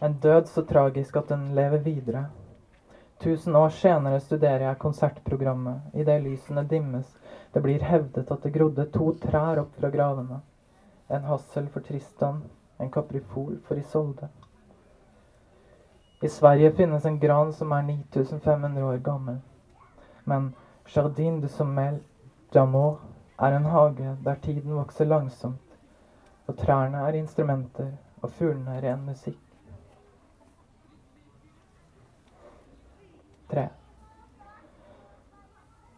En 0.00 0.16
død 0.24 0.48
så 0.48 0.64
tragisk 0.72 1.16
at 1.20 1.28
den 1.28 1.50
lever 1.54 1.84
videre. 1.84 2.30
Tusen 3.20 3.56
år 3.56 3.68
senere 3.68 4.20
studerer 4.20 4.64
jeg 4.66 4.78
konsertprogrammet. 4.82 5.92
Idet 5.94 6.22
lysene 6.24 6.64
dimmes, 6.66 7.12
det 7.52 7.60
blir 7.60 7.80
hevdet 7.80 8.30
at 8.30 8.42
det 8.42 8.52
grodde 8.52 8.86
to 8.92 9.12
trær 9.20 9.60
opp 9.60 9.74
fra 9.76 9.90
gravene. 9.90 10.40
En 11.08 11.24
hassel 11.28 11.68
for 11.68 11.84
Tristan, 11.84 12.42
en 12.78 12.90
kaprifol 12.90 13.58
for 13.66 13.78
Isolde. 13.78 14.28
I 16.22 16.28
Sverige 16.28 16.72
finnes 16.72 17.04
en 17.04 17.18
gran 17.20 17.52
som 17.52 17.72
er 17.72 17.82
9500 17.82 18.84
år 18.84 18.98
gammel. 18.98 19.40
Men 20.24 20.54
Jardin 20.86 21.40
de 21.40 21.48
Sommel 21.48 22.00
d'Amour 22.54 22.96
er 23.38 23.56
en 23.56 23.64
hage 23.64 24.16
der 24.24 24.34
tiden 24.34 24.74
vokser 24.74 25.04
langsomt, 25.04 25.78
og 26.46 26.56
trærne 26.56 26.98
er 26.98 27.18
instrumenter 27.18 27.90
og 28.22 28.30
fuglene 28.30 28.80
ren 28.82 29.06
musikk. 29.06 29.38
Tre. 33.50 33.68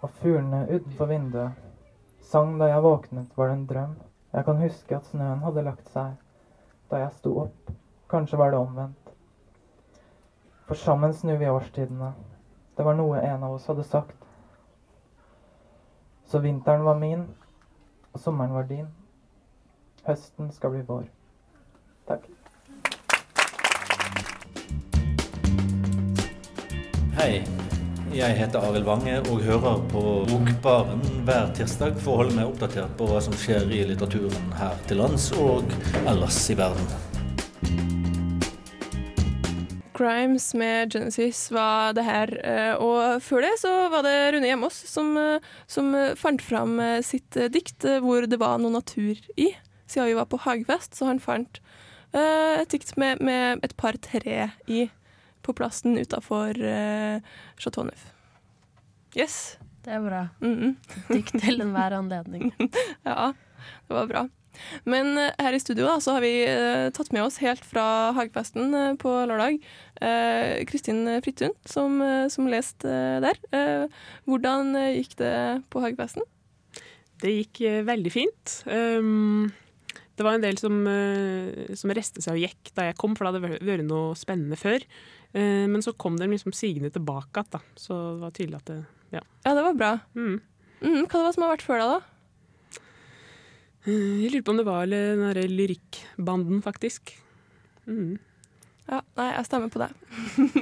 Og 0.04 0.10
fuglene 0.20 0.66
utenfor 0.68 1.08
vinduet 1.08 1.60
sang 2.28 2.58
da 2.60 2.66
jeg 2.68 2.82
våknet, 2.84 3.30
var 3.36 3.48
det 3.48 3.54
en 3.56 3.66
drøm. 3.66 3.94
Jeg 4.34 4.44
kan 4.44 4.60
huske 4.60 4.96
at 4.96 5.06
snøen 5.08 5.40
hadde 5.44 5.64
lagt 5.64 5.88
seg 5.94 6.18
da 6.90 7.00
jeg 7.00 7.14
sto 7.16 7.32
opp. 7.46 7.70
Kanskje 8.12 8.38
var 8.38 8.52
det 8.52 8.58
omvendt. 8.60 9.12
For 10.68 10.76
sammen 10.76 11.14
snur 11.16 11.40
vi 11.40 11.48
årstidene. 11.48 12.12
Det 12.76 12.84
var 12.84 12.98
noe 13.00 13.22
en 13.22 13.48
av 13.48 13.56
oss 13.56 13.66
hadde 13.70 13.84
sagt. 13.88 14.28
Så 16.28 16.38
vinteren 16.44 16.84
var 16.84 17.00
min, 17.00 17.24
og 18.12 18.20
sommeren 18.20 18.52
var 18.52 18.68
din. 18.68 18.88
Høsten 20.04 20.52
skal 20.52 20.76
bli 20.76 20.84
vår. 20.84 21.08
Takk. 22.08 22.28
Hei, 27.14 27.44
jeg 28.14 28.36
heter 28.38 28.62
Arild 28.62 28.86
Wange 28.86 29.16
og 29.26 29.42
hører 29.42 29.80
på 29.90 30.02
Bokbaren 30.28 31.00
hver 31.26 31.48
tirsdag 31.56 31.96
for 32.02 32.14
å 32.14 32.18
holde 32.22 32.36
meg 32.36 32.46
oppdatert 32.46 32.92
på 32.98 33.08
hva 33.10 33.18
som 33.24 33.34
skjer 33.38 33.66
i 33.74 33.80
litteraturen 33.88 34.54
her 34.58 34.76
til 34.88 35.00
lands 35.02 35.30
og 35.34 35.74
ellers 36.06 36.38
i 36.52 36.56
verden. 36.58 36.86
Crimes 39.94 40.48
med 40.58 40.94
Genesis 40.94 41.48
var 41.54 41.94
det 41.94 42.06
her. 42.06 42.32
eh, 42.42 42.74
Og 42.74 43.22
før 43.22 43.46
det 43.46 43.52
så 43.62 43.72
var 43.90 44.02
det 44.02 44.34
Rune 44.34 44.46
Hjemås 44.50 44.78
som, 44.90 45.16
eh, 45.16 45.38
som 45.66 45.94
eh, 45.94 46.14
fant 46.14 46.42
fram 46.42 46.80
sitt 47.02 47.30
dikt 47.50 47.86
hvor 48.02 48.26
det 48.26 48.38
var 48.38 48.58
noe 48.58 48.74
natur 48.74 49.18
i. 49.36 49.54
Siden 49.86 50.10
vi 50.10 50.18
var 50.18 50.26
på 50.26 50.42
hagefest, 50.42 50.94
så 50.94 51.06
han 51.10 51.22
fant 51.22 51.60
et 52.14 52.70
dikt 52.70 52.94
med, 52.96 53.18
med 53.20 53.58
et 53.66 53.72
par 53.76 53.96
tre 53.98 54.52
i 54.70 54.84
på 55.44 55.54
plassen 55.56 55.98
utafor 56.00 56.56
uh, 56.58 57.20
Chateau 57.60 57.84
Neuf. 57.88 58.06
Yes. 59.14 59.56
Det 59.84 59.92
er 59.92 60.00
bra. 60.00 60.22
Mm 60.40 60.72
Dikt 61.10 61.34
til 61.42 61.60
enhver 61.60 61.92
anledning. 61.98 62.50
Ja, 63.04 63.34
det 63.88 63.92
var 63.98 64.08
bra. 64.08 64.22
Men 64.86 65.16
eh, 65.18 65.32
her 65.42 65.56
i 65.56 65.58
studio 65.58 65.84
da, 65.88 65.96
så 66.00 66.12
har 66.14 66.22
vi 66.22 66.30
eh, 66.46 66.86
tatt 66.94 67.08
med 67.12 67.24
oss 67.24 67.40
helt 67.42 67.64
fra 67.66 68.12
hagefesten 68.14 68.70
eh, 68.78 68.92
på 69.02 69.10
lørdag 69.26 69.56
eh, 69.98 70.62
Kristin 70.70 71.02
Frittun, 71.24 71.52
som, 71.66 71.96
eh, 72.04 72.28
som 72.30 72.46
leste 72.48 72.86
eh, 72.86 73.18
der. 73.24 73.40
Eh, 73.50 74.04
hvordan 74.30 74.70
eh, 74.78 74.92
gikk 75.00 75.16
det 75.20 75.32
på 75.74 75.82
hagefesten? 75.82 76.22
Det 77.20 77.34
gikk 77.34 77.60
eh, 77.66 77.80
veldig 77.88 78.12
fint. 78.14 78.54
Um, 78.70 79.50
det 80.14 80.22
var 80.22 80.38
en 80.38 80.46
del 80.46 80.56
som, 80.62 80.78
eh, 80.86 81.74
som 81.74 81.90
restet 81.98 82.22
seg 82.22 82.36
og 82.38 82.44
gikk 82.46 82.70
da 82.78 82.88
jeg 82.92 82.98
kom, 83.02 83.18
for 83.18 83.26
det 83.26 83.34
hadde 83.34 83.44
vært- 83.48 83.66
vært 83.72 83.88
noe 83.90 84.14
spennende 84.18 84.56
før. 84.60 84.86
Eh, 85.34 85.66
men 85.66 85.82
så 85.82 85.92
kom 85.98 86.16
de 86.16 86.28
liksom 86.30 86.52
sigende 86.54 86.92
tilbake 86.94 87.40
igjen, 87.42 87.50
da. 87.50 87.60
Så 87.74 87.94
det 88.14 88.20
var 88.22 88.34
tydelig 88.36 88.60
at 88.60 88.68
det 88.70 88.84
Ja. 89.14 89.20
Ja, 89.44 89.54
det 89.54 89.62
var 89.62 89.74
bra. 89.78 89.92
Mm. 90.14 90.40
Mm, 90.80 91.06
hva 91.06 91.10
det 91.18 91.24
var 91.24 91.32
som 91.34 91.42
har 91.42 91.52
vært 91.56 91.64
før 91.66 91.78
da, 91.82 91.86
da? 91.98 92.80
Eh, 93.86 94.22
Jeg 94.22 94.30
lurer 94.32 94.44
på 94.46 94.54
om 94.54 94.60
det 94.60 94.66
var 94.68 94.86
den 94.86 95.24
derre 95.24 95.48
lyrikkbanden, 95.50 96.62
faktisk. 96.62 97.16
Mm. 97.86 98.18
Ja, 98.86 99.00
nei, 99.16 99.28
jeg 99.32 99.46
stemmer 99.48 99.70
på 99.72 99.80
det. 99.82 99.90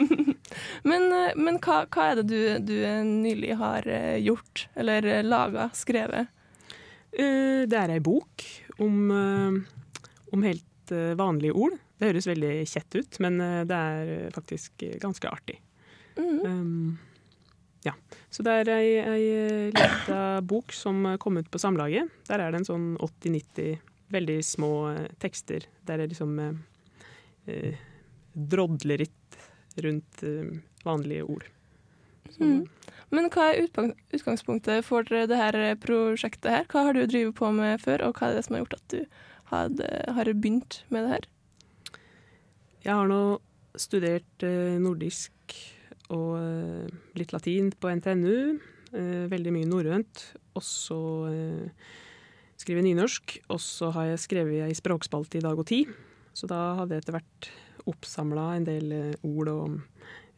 men 0.88 1.08
eh, 1.12 1.36
men 1.36 1.58
hva, 1.62 1.82
hva 1.92 2.08
er 2.10 2.20
det 2.22 2.26
du, 2.30 2.40
du 2.72 2.76
nylig 3.04 3.56
har 3.60 3.88
gjort, 4.22 4.68
eller 4.74 5.22
laga, 5.22 5.68
skrevet? 5.76 6.28
Det 7.12 7.76
er 7.76 7.90
ei 7.92 8.00
bok 8.00 8.40
om, 8.80 9.10
om 10.32 10.44
helt 10.46 10.92
vanlige 11.18 11.52
ord. 11.52 11.74
Det 12.02 12.10
høres 12.10 12.26
veldig 12.26 12.52
kjett 12.66 12.98
ut, 12.98 13.20
men 13.22 13.38
eh, 13.38 13.60
det 13.70 13.78
er 13.78 14.12
eh, 14.16 14.28
faktisk 14.34 14.82
ganske 14.98 15.30
artig. 15.30 15.60
Mm. 16.18 16.40
Um, 16.42 16.98
ja. 17.86 17.94
Så 18.30 18.42
det 18.42 18.56
er 18.64 18.72
ei, 18.74 18.88
ei 18.98 19.22
eh, 19.30 19.70
lita 19.70 20.18
bok 20.42 20.74
som 20.74 21.06
kom 21.22 21.38
ut 21.38 21.50
på 21.50 21.62
Samlaget. 21.62 22.10
Der 22.26 22.42
er 22.42 22.50
det 22.50 22.62
en 22.62 22.68
sånn 22.72 22.90
80-90 22.98 23.78
veldig 24.12 24.42
små 24.44 24.72
tekster 25.22 25.64
der 25.88 26.02
er 26.02 26.10
liksom 26.10 26.34
eh, 26.42 27.78
drodleritt 28.34 29.38
rundt 29.86 30.22
eh, 30.26 30.52
vanlige 30.84 31.24
ord. 31.24 31.46
Mm. 32.40 32.64
Men 33.12 33.28
hva 33.32 33.50
er 33.52 33.66
utgangspunktet 33.66 34.86
for 34.88 35.04
det 35.06 35.36
her 35.36 35.58
prosjektet 35.80 36.50
her? 36.50 36.66
Hva 36.70 36.88
har 36.88 36.96
du 36.96 37.04
drevet 37.04 37.36
på 37.36 37.50
med 37.54 37.82
før, 37.82 38.08
og 38.08 38.18
hva 38.18 38.30
er 38.30 38.38
det 38.38 38.46
som 38.46 38.56
har 38.56 38.64
gjort 38.64 38.78
at 38.78 38.94
du 38.94 39.00
hadde, 39.52 39.88
har 40.16 40.32
begynt 40.32 40.80
med 40.88 41.06
det 41.06 41.14
her? 41.16 41.31
Jeg 42.82 42.96
har 42.98 43.06
nå 43.06 43.38
studert 43.78 44.42
eh, 44.42 44.74
nordisk 44.82 45.54
og 46.12 46.32
eh, 46.40 46.88
litt 47.14 47.30
latin 47.30 47.70
på 47.70 47.92
NTNU. 47.94 48.58
Eh, 48.90 49.26
veldig 49.30 49.52
mye 49.54 49.68
norrønt. 49.70 50.24
Og 50.58 50.64
så 50.66 50.98
skriver 52.58 52.82
jeg 52.82 52.88
nynorsk. 52.90 53.36
Og 53.54 53.62
så 53.62 53.92
har 53.94 54.10
jeg 54.10 54.24
skrevet 54.24 54.66
ei 54.66 54.74
språkspalte 54.76 55.38
i 55.38 55.44
Dag 55.44 55.58
og 55.62 55.68
Tid. 55.70 55.94
Så 56.34 56.50
da 56.50 56.74
hadde 56.80 56.96
jeg 56.96 57.04
etter 57.04 57.20
hvert 57.20 57.50
oppsamla 57.88 58.50
en 58.56 58.66
del 58.66 58.92
ord 59.26 59.48
og 59.52 59.78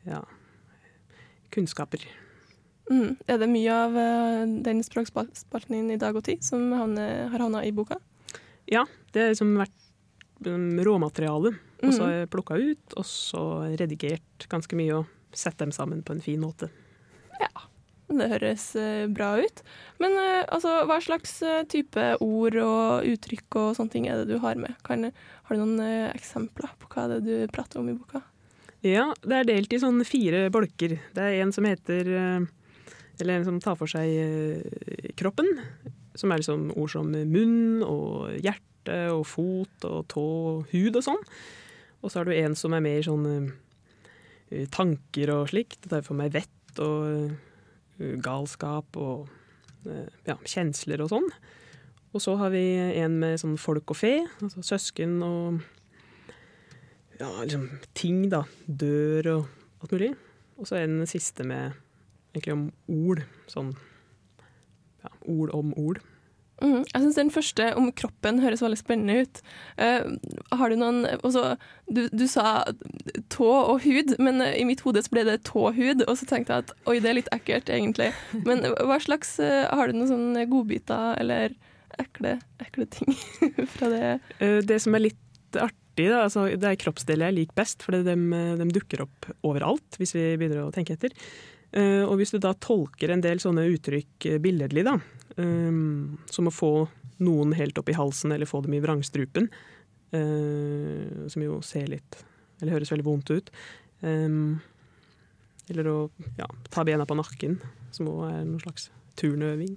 ja, 0.07 0.21
kunnskaper. 1.55 2.05
Mm. 2.91 3.17
Er 3.25 3.41
det 3.41 3.49
mye 3.49 3.75
av 3.89 3.97
den 4.67 4.83
språkspalten 4.85 5.73
din 5.73 5.95
i 5.95 6.01
dag 6.01 6.17
og 6.17 6.25
tid 6.27 6.45
som 6.45 6.67
har 6.77 7.39
havna 7.39 7.63
i 7.65 7.73
boka? 7.73 7.97
Ja, 8.69 8.85
det 9.13 9.23
har 9.23 9.33
liksom 9.33 9.55
vært 9.57 9.79
råmaterialet. 10.45 10.85
råmateriale. 10.87 11.55
Og 11.89 11.95
så 11.97 12.07
har 12.07 12.15
jeg 12.15 12.33
plukka 12.33 12.57
ut, 12.61 12.97
og 12.97 13.07
så 13.09 13.45
redigert 13.77 14.49
ganske 14.53 14.79
mye 14.79 15.03
og 15.03 15.13
sett 15.37 15.59
dem 15.59 15.73
sammen 15.75 16.03
på 16.07 16.15
en 16.15 16.23
fin 16.25 16.41
måte. 16.43 16.71
Ja, 17.41 17.67
Det 18.15 18.29
høres 18.31 18.67
eh, 18.77 19.07
bra 19.11 19.33
ut. 19.41 19.63
Men 20.03 20.13
eh, 20.21 20.45
altså, 20.53 20.85
hva 20.89 21.01
slags 21.03 21.39
eh, 21.43 21.65
type 21.71 22.03
ord 22.23 22.59
og 22.61 23.09
uttrykk 23.09 23.59
og 23.61 23.71
sånne 23.79 23.95
ting 23.95 24.09
er 24.09 24.21
det 24.21 24.35
du 24.35 24.43
har 24.43 24.61
med? 24.61 24.77
Kan, 24.87 25.09
har 25.09 25.57
du 25.57 25.63
noen 25.63 26.11
eksempler 26.13 26.71
på 26.79 26.91
hva 26.93 27.09
det 27.11 27.23
er 27.23 27.25
du 27.25 27.53
prater 27.55 27.81
om 27.81 27.89
i 27.91 27.97
boka? 27.97 28.23
Ja, 28.85 29.09
det 29.25 29.39
er 29.39 29.49
delt 29.49 29.73
i 29.73 29.81
sånn 29.81 30.05
fire 30.05 30.47
bolker. 30.53 30.99
Det 31.17 31.25
er 31.25 31.41
en 31.41 31.55
som 31.57 31.65
heter 31.65 32.11
Eller 33.17 33.39
en 33.39 33.47
som 33.47 33.61
tar 33.65 33.79
for 33.81 33.89
seg 33.89 35.15
kroppen. 35.17 35.49
Som 36.15 36.31
er 36.31 36.43
liksom 36.43 36.69
ord 36.77 36.93
som 36.93 37.09
munn 37.09 37.81
og 37.81 38.35
hjerte 38.45 38.99
og 39.15 39.25
fot 39.25 39.87
og 39.89 40.05
tå 40.13 40.27
og 40.51 40.75
hud 40.75 41.01
og 41.01 41.07
sånn. 41.07 41.23
Og 42.05 42.13
så 42.13 42.21
har 42.21 42.29
du 42.29 42.37
en 42.37 42.57
som 42.59 42.75
er 42.77 42.85
mer 42.85 43.01
sånn 43.07 43.25
uh, 43.25 44.65
tanker 44.75 45.33
og 45.33 45.49
slikt. 45.55 45.81
Det 45.83 45.93
tar 45.93 46.05
for 46.05 46.19
meg 46.19 46.35
vett 46.37 46.83
og 46.85 47.07
uh, 47.09 48.11
galskap 48.23 48.99
og 49.01 49.31
uh, 49.89 50.09
ja, 50.29 50.37
kjensler 50.45 51.01
og 51.05 51.15
sånn. 51.15 51.31
Og 52.15 52.23
så 52.23 52.37
har 52.39 52.53
vi 52.55 52.63
en 53.01 53.17
med 53.19 53.41
sånn 53.43 53.57
folk 53.59 53.91
og 53.91 53.99
fe, 53.99 54.13
altså 54.39 54.63
søsken 54.63 55.17
og 55.27 55.65
ja, 57.19 57.31
liksom 57.41 57.67
ting, 57.95 58.29
da. 58.31 58.45
Dør 58.67 59.31
og 59.33 59.83
alt 59.83 59.95
mulig. 59.97 60.13
Og 60.59 60.69
så 60.69 60.79
er 60.79 60.87
den 60.87 61.09
siste 61.11 61.47
med 61.47 61.75
egentlig 62.35 62.55
om 62.55 62.65
ord. 62.91 63.25
Sånn 63.51 63.73
ja, 65.03 65.11
ord 65.31 65.55
om 65.55 65.73
ord. 65.81 66.03
Mm, 66.63 66.85
jeg 66.87 67.03
syns 67.03 67.17
den 67.19 67.33
første 67.35 67.67
om 67.79 67.89
kroppen 67.99 68.39
høres 68.43 68.63
veldig 68.63 68.79
spennende 68.79 69.25
ut. 69.25 69.41
Uh, 69.81 70.15
har 70.55 70.71
du 70.71 70.79
noen 70.79 71.03
også, 71.27 71.57
du, 71.91 72.07
du 72.15 72.25
sa 72.31 72.63
tå 73.33 73.49
og 73.51 73.83
hud, 73.85 74.15
men 74.23 74.41
eh, 74.45 74.61
i 74.63 74.67
mitt 74.69 74.85
hode 74.87 75.03
ble 75.11 75.27
det 75.27 75.41
tåhud, 75.49 76.05
og 76.07 76.15
så 76.19 76.29
tenkte 76.31 76.55
jeg 76.55 76.67
at 76.67 76.75
oi, 76.91 76.99
det 77.03 77.11
er 77.11 77.19
litt 77.19 77.33
ekkelt, 77.35 77.73
egentlig. 77.73 78.13
Men 78.47 78.65
hva 78.73 78.99
slags 79.03 79.37
uh, 79.43 79.67
Har 79.75 79.91
du 79.91 79.99
noen 79.99 80.11
sånne 80.11 80.45
godbiter 80.51 81.19
eller 81.21 81.57
ekle, 82.01 82.39
ekle 82.63 82.87
ting 82.91 83.17
fra 83.75 83.91
det? 83.93 84.05
Uh, 84.39 84.61
Det 84.67 84.79
som 84.83 84.95
er 84.95 85.09
litt 85.09 85.59
artig, 85.59 86.07
da, 86.11 86.25
altså, 86.25 86.47
det 86.59 86.71
er 86.71 86.79
kroppsdeler 86.81 87.31
jeg 87.31 87.41
liker 87.41 87.59
best, 87.59 87.83
for 87.83 87.95
de, 87.95 88.15
de 88.15 88.71
dukker 88.75 89.05
opp 89.05 89.29
overalt 89.47 89.99
hvis 90.01 90.15
vi 90.17 90.25
begynner 90.39 90.65
å 90.65 90.73
tenke 90.75 90.97
etter. 90.97 91.15
Og 91.75 92.13
hvis 92.21 92.31
du 92.31 92.37
da 92.39 92.53
tolker 92.63 93.11
en 93.11 93.23
del 93.23 93.41
sånne 93.43 93.65
uttrykk 93.67 94.27
billedlig, 94.43 94.85
da, 94.87 94.93
eh, 95.41 95.81
som 96.31 96.51
å 96.51 96.55
få 96.55 96.75
noen 97.25 97.55
helt 97.55 97.79
opp 97.79 97.89
i 97.89 97.97
halsen 97.97 98.35
eller 98.35 98.51
få 98.51 98.65
dem 98.65 98.77
i 98.79 98.83
vrangstrupen, 98.85 99.51
Uh, 100.15 101.25
som 101.27 101.43
jo 101.43 101.57
ser 101.67 101.89
litt 101.91 102.21
eller 102.63 102.77
høres 102.77 102.93
veldig 102.93 103.07
vondt 103.09 103.33
ut, 103.35 103.49
Um, 104.05 104.61
eller 105.73 105.89
å 105.89 105.99
ja, 106.37 106.49
ta 106.73 106.85
bena 106.85 107.07
på 107.09 107.17
nakken, 107.17 107.57
som 107.95 108.11
òg 108.11 108.27
er 108.29 108.43
noen 108.45 108.61
slags 108.61 108.91
turnøving. 109.21 109.77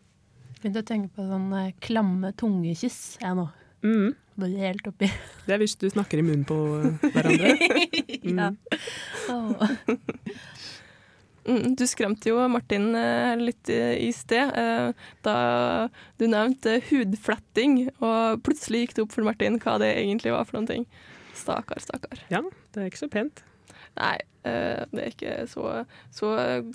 Begynte 0.57 0.83
å 0.83 0.87
tenke 0.87 1.13
på 1.15 1.27
sånn 1.29 1.51
eh, 1.55 1.75
klamme 1.83 2.33
tungekyss, 2.35 3.19
jeg 3.21 3.37
nå. 3.37 3.45
Mm. 3.85 4.15
Bare 4.41 4.65
helt 4.67 4.89
oppi. 4.89 5.07
Det 5.47 5.55
er 5.55 5.61
hvis 5.61 5.77
du 5.79 5.87
snakker 5.93 6.19
i 6.19 6.25
munnen 6.25 6.43
på 6.49 6.57
hverandre. 7.13 7.53
hverandre. 7.53 8.27
ja. 8.41 8.49
Åh. 9.31 9.77
Mm, 11.47 11.77
du 11.79 11.85
skremte 11.87 12.27
jo 12.27 12.41
Martin 12.51 12.89
eh, 12.99 13.33
litt 13.39 13.69
i, 13.71 14.09
sted 14.11 14.51
eh, 14.51 14.89
da 15.23 15.35
du 16.19 16.25
nevnte 16.27 16.81
hudfletting, 16.89 17.85
og 18.03 18.41
plutselig 18.43 18.83
gikk 18.83 18.97
det 18.97 19.05
opp 19.05 19.15
for 19.15 19.27
Martin 19.27 19.59
hva 19.63 19.77
det 19.79 19.93
egentlig 19.95 20.33
var 20.35 20.47
for 20.47 20.59
noen 20.59 20.67
ting. 20.67 20.87
Stakkar, 21.37 21.79
stakkar. 21.79 22.19
Ja, 22.33 22.43
det 22.75 22.83
er 22.83 22.91
ikke 22.91 23.05
så 23.05 23.11
pent. 23.13 23.45
Nei, 23.95 24.17
eh, 24.43 24.83
det 24.91 25.05
er 25.05 25.13
ikke 25.13 25.37
så, 25.47 25.71
så 26.11 26.33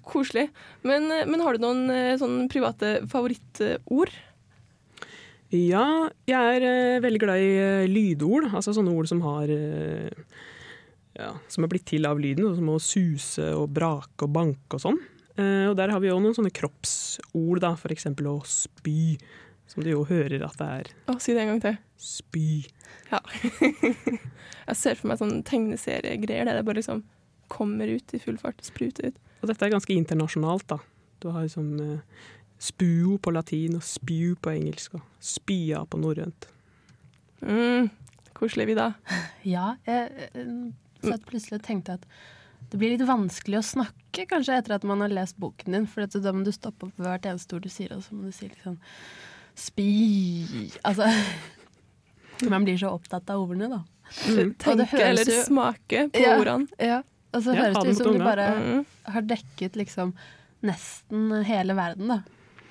koselig. 0.08 0.48
Men, 0.88 1.10
men 1.28 1.44
har 1.44 1.58
du 1.58 1.66
noen 1.66 2.16
sånn 2.22 2.46
private 2.52 3.02
favorittord? 3.12 4.14
Ja, 5.52 6.08
jeg 6.24 6.62
er 6.64 7.04
veldig 7.04 7.20
glad 7.20 7.44
i 7.44 7.90
lydord. 7.92 8.48
Altså 8.54 8.72
sånne 8.72 8.96
ord 8.96 9.10
som 9.10 9.20
har 9.26 9.52
ja, 11.18 11.32
Som 11.52 11.64
er 11.64 11.72
blitt 11.72 11.84
til 11.90 12.06
av 12.08 12.20
lyden, 12.20 12.54
som 12.56 12.68
å 12.72 12.78
suse 12.82 13.50
og 13.58 13.70
brake 13.76 14.24
og 14.26 14.32
banke 14.32 14.78
og 14.78 14.80
sånn. 14.84 15.00
Eh, 15.36 15.66
og 15.70 15.76
der 15.78 15.92
har 15.92 16.00
vi 16.02 16.10
òg 16.12 16.20
noen 16.24 16.36
sånne 16.36 16.52
kroppsord, 16.54 17.60
da, 17.64 17.74
for 17.80 17.92
eksempel 17.94 18.28
å 18.32 18.36
spy. 18.48 19.16
Som 19.72 19.84
du 19.84 19.88
jo 19.92 20.02
hører 20.04 20.42
at 20.44 20.58
det 20.60 20.66
er 20.68 20.88
Å, 21.08 21.14
si 21.22 21.32
det 21.32 21.44
en 21.44 21.54
gang 21.54 21.60
til. 21.64 21.76
spy. 21.96 22.66
Ja. 23.12 23.20
Jeg 24.68 24.76
ser 24.76 24.98
for 24.98 25.08
meg 25.08 25.20
sånn 25.20 25.40
tegneseriegreier 25.48 26.44
der 26.48 26.58
det 26.58 26.64
bare 26.66 26.80
liksom 26.82 27.04
kommer 27.52 27.88
ut 27.88 28.12
i 28.16 28.20
full 28.20 28.36
fart, 28.40 28.60
spruter 28.64 29.10
ut. 29.12 29.18
Og 29.42 29.48
dette 29.50 29.64
er 29.66 29.72
ganske 29.74 29.92
internasjonalt, 29.94 30.66
da. 30.70 30.78
Du 31.22 31.30
har 31.32 31.44
liksom 31.46 31.72
eh, 31.80 32.28
spuo 32.62 33.16
på 33.22 33.32
latin 33.34 33.76
og 33.78 33.84
spew 33.86 34.36
på 34.40 34.52
engelsk 34.54 34.94
og 34.98 35.02
spya 35.22 35.82
på 35.88 36.00
norrønt. 36.00 36.48
Mm, 37.42 37.88
koselig, 38.38 38.68
Vida. 38.70 38.92
Ja, 39.46 39.74
jeg 39.88 40.28
eh, 41.04 41.10
jeg 41.10 41.26
plutselig 41.26 41.62
tenkte 41.62 41.94
at 41.98 42.06
det 42.70 42.78
blir 42.80 42.90
litt 42.96 43.06
vanskelig 43.06 43.58
å 43.58 43.66
snakke 43.66 44.24
kanskje 44.30 44.56
etter 44.56 44.74
at 44.78 44.84
man 44.88 45.00
har 45.04 45.08
lest 45.12 45.36
boken 45.36 45.72
din, 45.74 45.86
for 45.86 46.06
da 46.06 46.32
må 46.32 46.44
du 46.46 46.52
stoppe 46.52 46.86
opp 46.88 46.96
hvert 46.96 47.26
eneste 47.28 47.54
ord 47.58 47.62
du 47.66 47.68
sier, 47.68 47.92
og 47.96 48.02
så 48.02 48.14
må 48.16 48.24
du 48.30 48.32
si 48.32 48.48
liksom 48.48 48.78
Spi 49.54 50.70
Altså 50.84 51.06
Man 52.48 52.64
blir 52.64 52.78
så 52.80 52.88
opptatt 52.90 53.28
av 53.30 53.42
ordene, 53.44 53.68
da. 53.70 53.82
Mm, 54.26 54.54
Tenke 54.58 54.98
eller 55.04 55.28
jo- 55.28 55.42
smake 55.46 56.08
på 56.12 56.20
Ja. 56.20 56.38
ordene. 56.40 56.66
Ja, 56.78 57.02
og 57.32 57.42
så 57.44 57.54
Ja, 57.54 57.62
høres 57.68 57.82
det 57.84 57.90
ut 57.92 57.96
som 57.98 58.12
du 58.12 58.18
bare 58.18 58.48
Mm. 58.58 58.86
har 59.06 59.22
dekket 59.22 59.76
liksom 59.76 60.14
nesten 60.62 61.44
hele 61.44 61.74
verden, 61.74 62.08
da. 62.08 62.22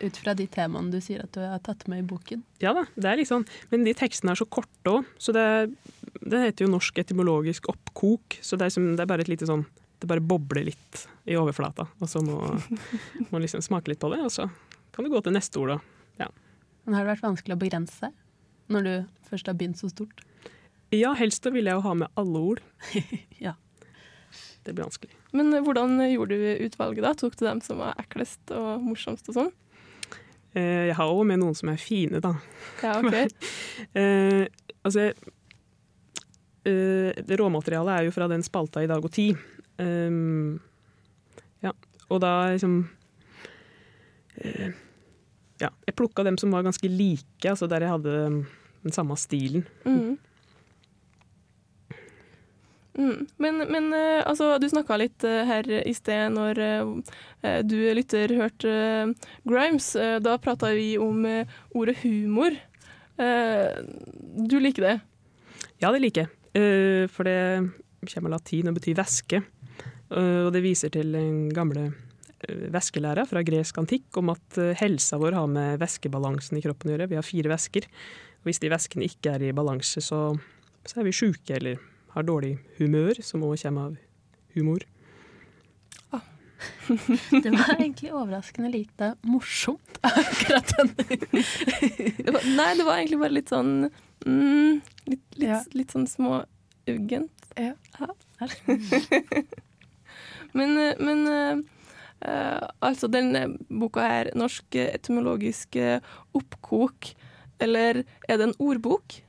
Ut 0.01 0.17
fra 0.17 0.33
de 0.33 0.47
temaene 0.47 0.91
du 0.91 0.99
sier 0.99 1.21
at 1.23 1.31
du 1.31 1.39
har 1.39 1.59
tatt 1.59 1.87
med 1.87 1.99
i 2.03 2.07
boken. 2.07 2.43
Ja 2.59 2.73
da, 2.73 2.83
det 2.97 3.05
er 3.05 3.23
sånn. 3.23 3.45
Men 3.71 3.83
de 3.85 3.93
tekstene 3.93 4.31
er 4.31 4.35
så 4.35 4.45
korte 4.49 4.83
òg, 4.85 5.05
så 5.17 5.31
det, 5.31 5.75
det 6.19 6.41
heter 6.43 6.65
jo 6.65 6.73
norsk 6.73 6.97
etymologisk 7.03 7.69
oppkok. 7.71 8.39
Så 8.43 8.59
det 8.59 8.67
er, 8.67 8.73
som, 8.75 8.89
det 8.97 9.05
er 9.05 9.09
bare 9.09 9.23
et 9.25 9.31
lite 9.31 9.47
sånn 9.49 9.63
Det 10.01 10.09
bare 10.09 10.23
bobler 10.25 10.65
litt 10.65 11.03
i 11.29 11.35
overflata, 11.37 11.85
og 12.01 12.09
så 12.09 12.23
må 12.25 12.39
man 13.31 13.43
liksom 13.43 13.61
smake 13.61 13.91
litt 13.91 14.01
på 14.01 14.09
det, 14.13 14.23
og 14.25 14.31
så 14.33 14.47
kan 14.91 15.05
du 15.05 15.11
gå 15.13 15.21
til 15.21 15.35
neste 15.35 15.59
ord, 15.61 15.75
da. 15.75 15.79
Men 16.85 16.97
har 16.97 17.05
det 17.05 17.13
vært 17.13 17.25
vanskelig 17.25 17.55
å 17.55 17.61
begrense 17.61 18.11
når 18.71 18.85
du 18.87 18.93
først 19.29 19.49
har 19.49 19.57
begynt 19.59 19.79
så 19.81 19.89
stort? 19.91 20.23
Ja, 20.91 21.13
helst 21.15 21.43
da 21.45 21.51
vil 21.53 21.69
jeg 21.69 21.77
jo 21.77 21.83
ha 21.85 21.97
med 22.03 22.19
alle 22.19 22.45
ord. 22.53 22.63
Ja. 23.41 23.55
Det 24.61 24.75
blir 24.75 24.85
vanskelig. 24.85 25.15
Men 25.33 25.49
hvordan 25.65 25.95
gjorde 26.05 26.35
du 26.37 26.65
utvalget 26.67 27.01
da? 27.01 27.15
Tok 27.17 27.33
du 27.39 27.41
dem 27.47 27.63
som 27.65 27.79
var 27.81 27.95
eklest 27.99 28.51
og 28.53 28.83
morsomst 28.85 29.31
og 29.31 29.37
sånn? 29.39 29.49
Eh, 30.53 30.91
jeg 30.91 30.97
har 30.99 31.09
òg 31.09 31.23
med 31.31 31.41
noen 31.41 31.57
som 31.57 31.71
er 31.71 31.79
fine, 31.81 32.21
da. 32.21 32.35
Ja, 32.83 32.99
ok. 32.99 33.17
Eh, 33.97 34.45
altså 34.85 35.07
råmaterialet 36.65 37.93
er 37.95 38.07
jo 38.07 38.13
fra 38.15 38.27
den 38.31 38.43
spalta 38.45 38.83
i 38.83 38.89
Dag 38.89 39.03
og 39.03 39.13
Tid. 39.13 39.39
Um, 39.81 40.59
ja, 41.63 41.71
og 42.09 42.19
da 42.21 42.51
liksom 42.51 42.83
uh, 44.43 44.67
Ja, 45.61 45.71
jeg 45.87 45.95
plukka 45.97 46.25
dem 46.27 46.37
som 46.37 46.53
var 46.53 46.65
ganske 46.65 46.89
like, 46.89 47.45
altså 47.49 47.69
der 47.69 47.85
jeg 47.85 47.93
hadde 47.95 48.17
den 48.81 48.93
samme 48.93 49.17
stilen. 49.17 49.65
Mm. 49.85 50.17
Mm. 52.93 53.27
Men, 53.37 53.57
men 53.71 53.93
eh, 53.93 54.21
altså, 54.27 54.57
du 54.59 54.67
snakka 54.69 54.97
litt 54.99 55.23
eh, 55.23 55.45
her 55.47 55.67
i 55.79 55.93
sted 55.95 56.33
når 56.35 56.59
eh, 56.59 57.61
du 57.63 57.77
lytter 57.95 58.33
hørte 58.35 58.73
eh, 58.73 59.29
Grimes. 59.47 59.93
Eh, 59.95 60.17
da 60.23 60.37
prata 60.41 60.73
vi 60.75 60.97
om 60.99 61.23
eh, 61.25 61.47
ordet 61.77 62.01
humor. 62.03 62.57
Eh, 63.21 63.79
du 64.49 64.59
liker 64.59 64.87
det? 64.89 64.97
Ja, 65.79 65.91
det 65.93 66.03
liker 66.03 66.25
jeg. 66.25 66.40
Eh, 66.57 67.07
for 67.11 67.27
det 67.27 67.69
kommer 68.11 68.31
av 68.31 68.39
latin 68.39 68.71
og 68.71 68.77
betyr 68.79 68.97
væske. 68.99 69.41
Eh, 70.11 70.39
Og 70.45 70.51
det 70.55 70.63
viser 70.65 70.91
til 70.93 71.11
den 71.15 71.49
gamle 71.55 71.85
eh, 72.47 72.65
væskelæra 72.73 73.27
fra 73.29 73.43
gresk 73.47 73.77
antikk 73.79 74.17
om 74.19 74.33
at 74.33 74.59
helsa 74.81 75.19
vår 75.21 75.37
har 75.37 75.47
med 75.47 75.79
væskebalansen 75.79 76.57
i 76.59 76.63
kroppen 76.65 76.91
å 76.91 76.95
gjøre. 76.97 77.09
Vi 77.11 77.19
har 77.19 77.27
fire 77.27 77.53
væsker. 77.53 77.87
Og 78.41 78.49
hvis 78.49 78.59
de 78.59 78.71
væskene 78.73 79.05
ikke 79.07 79.35
er 79.37 79.47
i 79.47 79.53
balanse, 79.55 80.01
så, 80.01 80.23
så 80.83 80.99
er 80.99 81.07
vi 81.07 81.15
sjuke 81.15 81.55
eller 81.55 81.77
har 82.15 82.25
dårlig 82.27 82.57
humør, 82.79 83.21
som 83.23 83.43
òg 83.47 83.55
kommer 83.61 83.91
av 83.91 83.99
humor. 84.57 84.83
Det 87.31 87.49
var 87.49 87.71
egentlig 87.79 88.11
overraskende 88.13 88.69
lite 88.69 89.13
morsomt, 89.25 89.97
akkurat 90.05 90.73
den. 90.77 90.91
Nei, 92.57 92.67
det 92.77 92.85
var 92.85 92.99
egentlig 92.99 93.17
bare 93.21 93.33
litt 93.33 93.49
sånn 93.49 93.87
mm, 94.25 94.81
litt, 95.07 95.25
litt, 95.35 95.47
Ja. 95.47 95.61
litt 95.73 95.93
sånn 95.93 96.07
småuggent. 96.09 97.51
Ja. 97.57 97.73
Men, 100.57 100.75
eh, 100.77 100.97
men 100.99 101.21
uh, 101.27 101.59
eh, 102.27 102.69
altså, 102.83 103.07
denne 103.11 103.45
boka 103.69 104.03
her, 104.03 104.31
Norsk 104.35 104.75
etymologisk 104.75 105.77
eh, 105.79 106.01
oppkok, 106.37 107.13
eller 107.61 108.03
er 108.27 108.39
det 108.39 108.49
en 108.49 108.57
ordbok? 108.59 109.21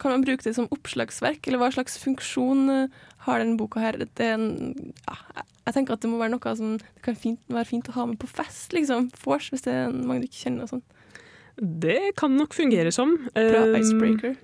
Kan 0.00 0.12
man 0.14 0.24
bruke 0.24 0.44
det 0.44 0.54
som 0.56 0.68
oppslagsverk, 0.74 1.46
eller 1.46 1.60
hva 1.60 1.70
slags 1.74 1.98
funksjon 2.00 2.70
eh, 2.72 3.00
har 3.26 3.42
denne 3.42 3.58
boka 3.60 3.82
her? 3.82 3.98
Det 4.00 4.24
er 4.24 4.36
en, 4.36 4.92
ja, 5.02 5.18
jeg 5.66 5.76
tenker 5.76 5.96
at 5.96 6.04
det 6.04 6.10
må 6.12 6.20
være 6.20 6.32
noe 6.36 6.54
som 6.56 6.76
det 6.80 7.02
kan 7.04 7.18
fint, 7.18 7.40
være 7.52 7.68
fint 7.68 7.90
å 7.90 7.96
ha 7.98 8.06
med 8.08 8.20
på 8.22 8.30
fest, 8.30 8.72
liksom. 8.76 9.10
Vors, 9.24 9.50
hvis 9.52 9.66
det 9.66 9.74
er 9.74 9.92
mange 9.92 10.24
du 10.24 10.30
ikke 10.30 10.46
kjenner 10.46 10.68
og 10.68 10.76
sånn. 10.76 10.86
Det 11.58 12.12
kan 12.16 12.36
nok 12.36 12.54
fungere 12.54 12.92
som. 12.94 13.16
Bra 13.34 13.64
Eh, 13.66 13.80
icebreaker. 13.80 14.36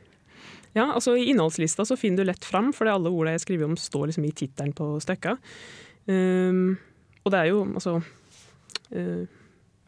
Ja, 0.75 0.89
altså 0.93 1.15
I 1.17 1.29
innholdslista 1.31 1.85
så 1.87 1.97
finner 1.97 2.25
du 2.25 2.31
lett 2.31 2.45
fram, 2.45 2.73
for 2.75 2.91
alle 2.91 3.13
ordene 3.13 3.37
jeg 3.37 3.45
skriver 3.45 3.69
om, 3.69 3.77
står 3.79 4.11
liksom 4.11 4.27
i 4.27 4.33
tittelen 4.35 4.75
på 4.75 4.89
stykka. 5.03 5.37
Um, 6.07 6.75
og 7.23 7.31
det 7.33 7.39
er 7.39 7.47
jo 7.49 7.63
altså 7.65 7.95
uh, 8.93 9.23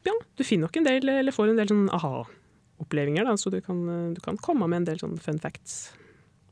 Ja, 0.06 0.14
du 0.38 0.44
finner 0.46 0.68
nok 0.68 0.78
en 0.78 0.86
del, 0.86 1.08
eller 1.10 1.34
får 1.34 1.50
en 1.50 1.58
del 1.58 1.68
sånn 1.68 1.90
aha-opplevelser, 1.92 3.26
da, 3.26 3.34
så 3.36 3.50
du 3.50 3.58
kan, 3.60 3.82
eh, 3.90 4.14
du 4.14 4.22
kan 4.22 4.38
komme 4.38 4.68
med 4.70 4.84
en 4.84 4.88
del 4.92 5.02
sånn 5.02 5.18
fun 5.18 5.42
facts, 5.42 5.90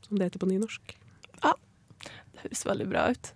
som 0.03 0.19
det 0.19 0.27
heter 0.27 0.43
på 0.43 0.51
nynorsk. 0.51 0.97
Det 2.35 2.43
høres 2.43 2.65
veldig 2.67 2.87
bra 2.91 3.05
ut. 3.15 3.31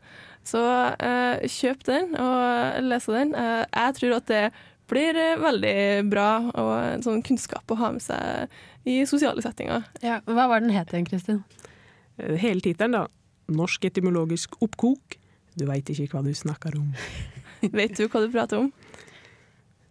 Så 0.48 0.60
uh, 0.60 1.48
kjøp 1.48 1.86
den 1.88 2.16
og 2.20 2.84
les 2.84 3.08
den. 3.08 3.32
Uh, 3.36 3.64
jeg 3.64 3.96
tror 4.00 4.18
at 4.18 4.28
det 4.32 4.44
blir 4.90 5.18
eh, 5.20 5.36
veldig 5.40 5.76
bra 6.10 6.28
og 6.54 6.72
en 6.82 7.04
sånn 7.06 7.24
kunnskap 7.26 7.70
å 7.72 7.78
ha 7.80 7.92
med 7.96 8.04
seg 8.04 8.90
i 8.90 9.02
sosiale 9.10 9.44
settinger. 9.46 9.86
Ja, 10.06 10.20
hva 10.28 10.48
var 10.52 10.64
den 10.64 10.74
het 10.76 10.92
igjen, 10.94 11.08
Kristin? 11.10 11.44
Eh, 12.18 12.36
Hele 12.42 12.64
tittelen, 12.66 12.96
da. 12.98 13.06
Norsk 13.50 13.86
etymologisk 13.90 14.58
oppkok. 14.62 15.18
Du 15.58 15.66
veit 15.70 15.90
ikke 15.90 16.08
hva 16.14 16.24
du 16.26 16.34
snakker 16.38 16.76
om. 16.80 16.92
Vet 17.80 17.98
du 17.98 18.06
hva 18.08 18.22
du 18.24 18.30
prater 18.34 18.62
om? 18.62 18.72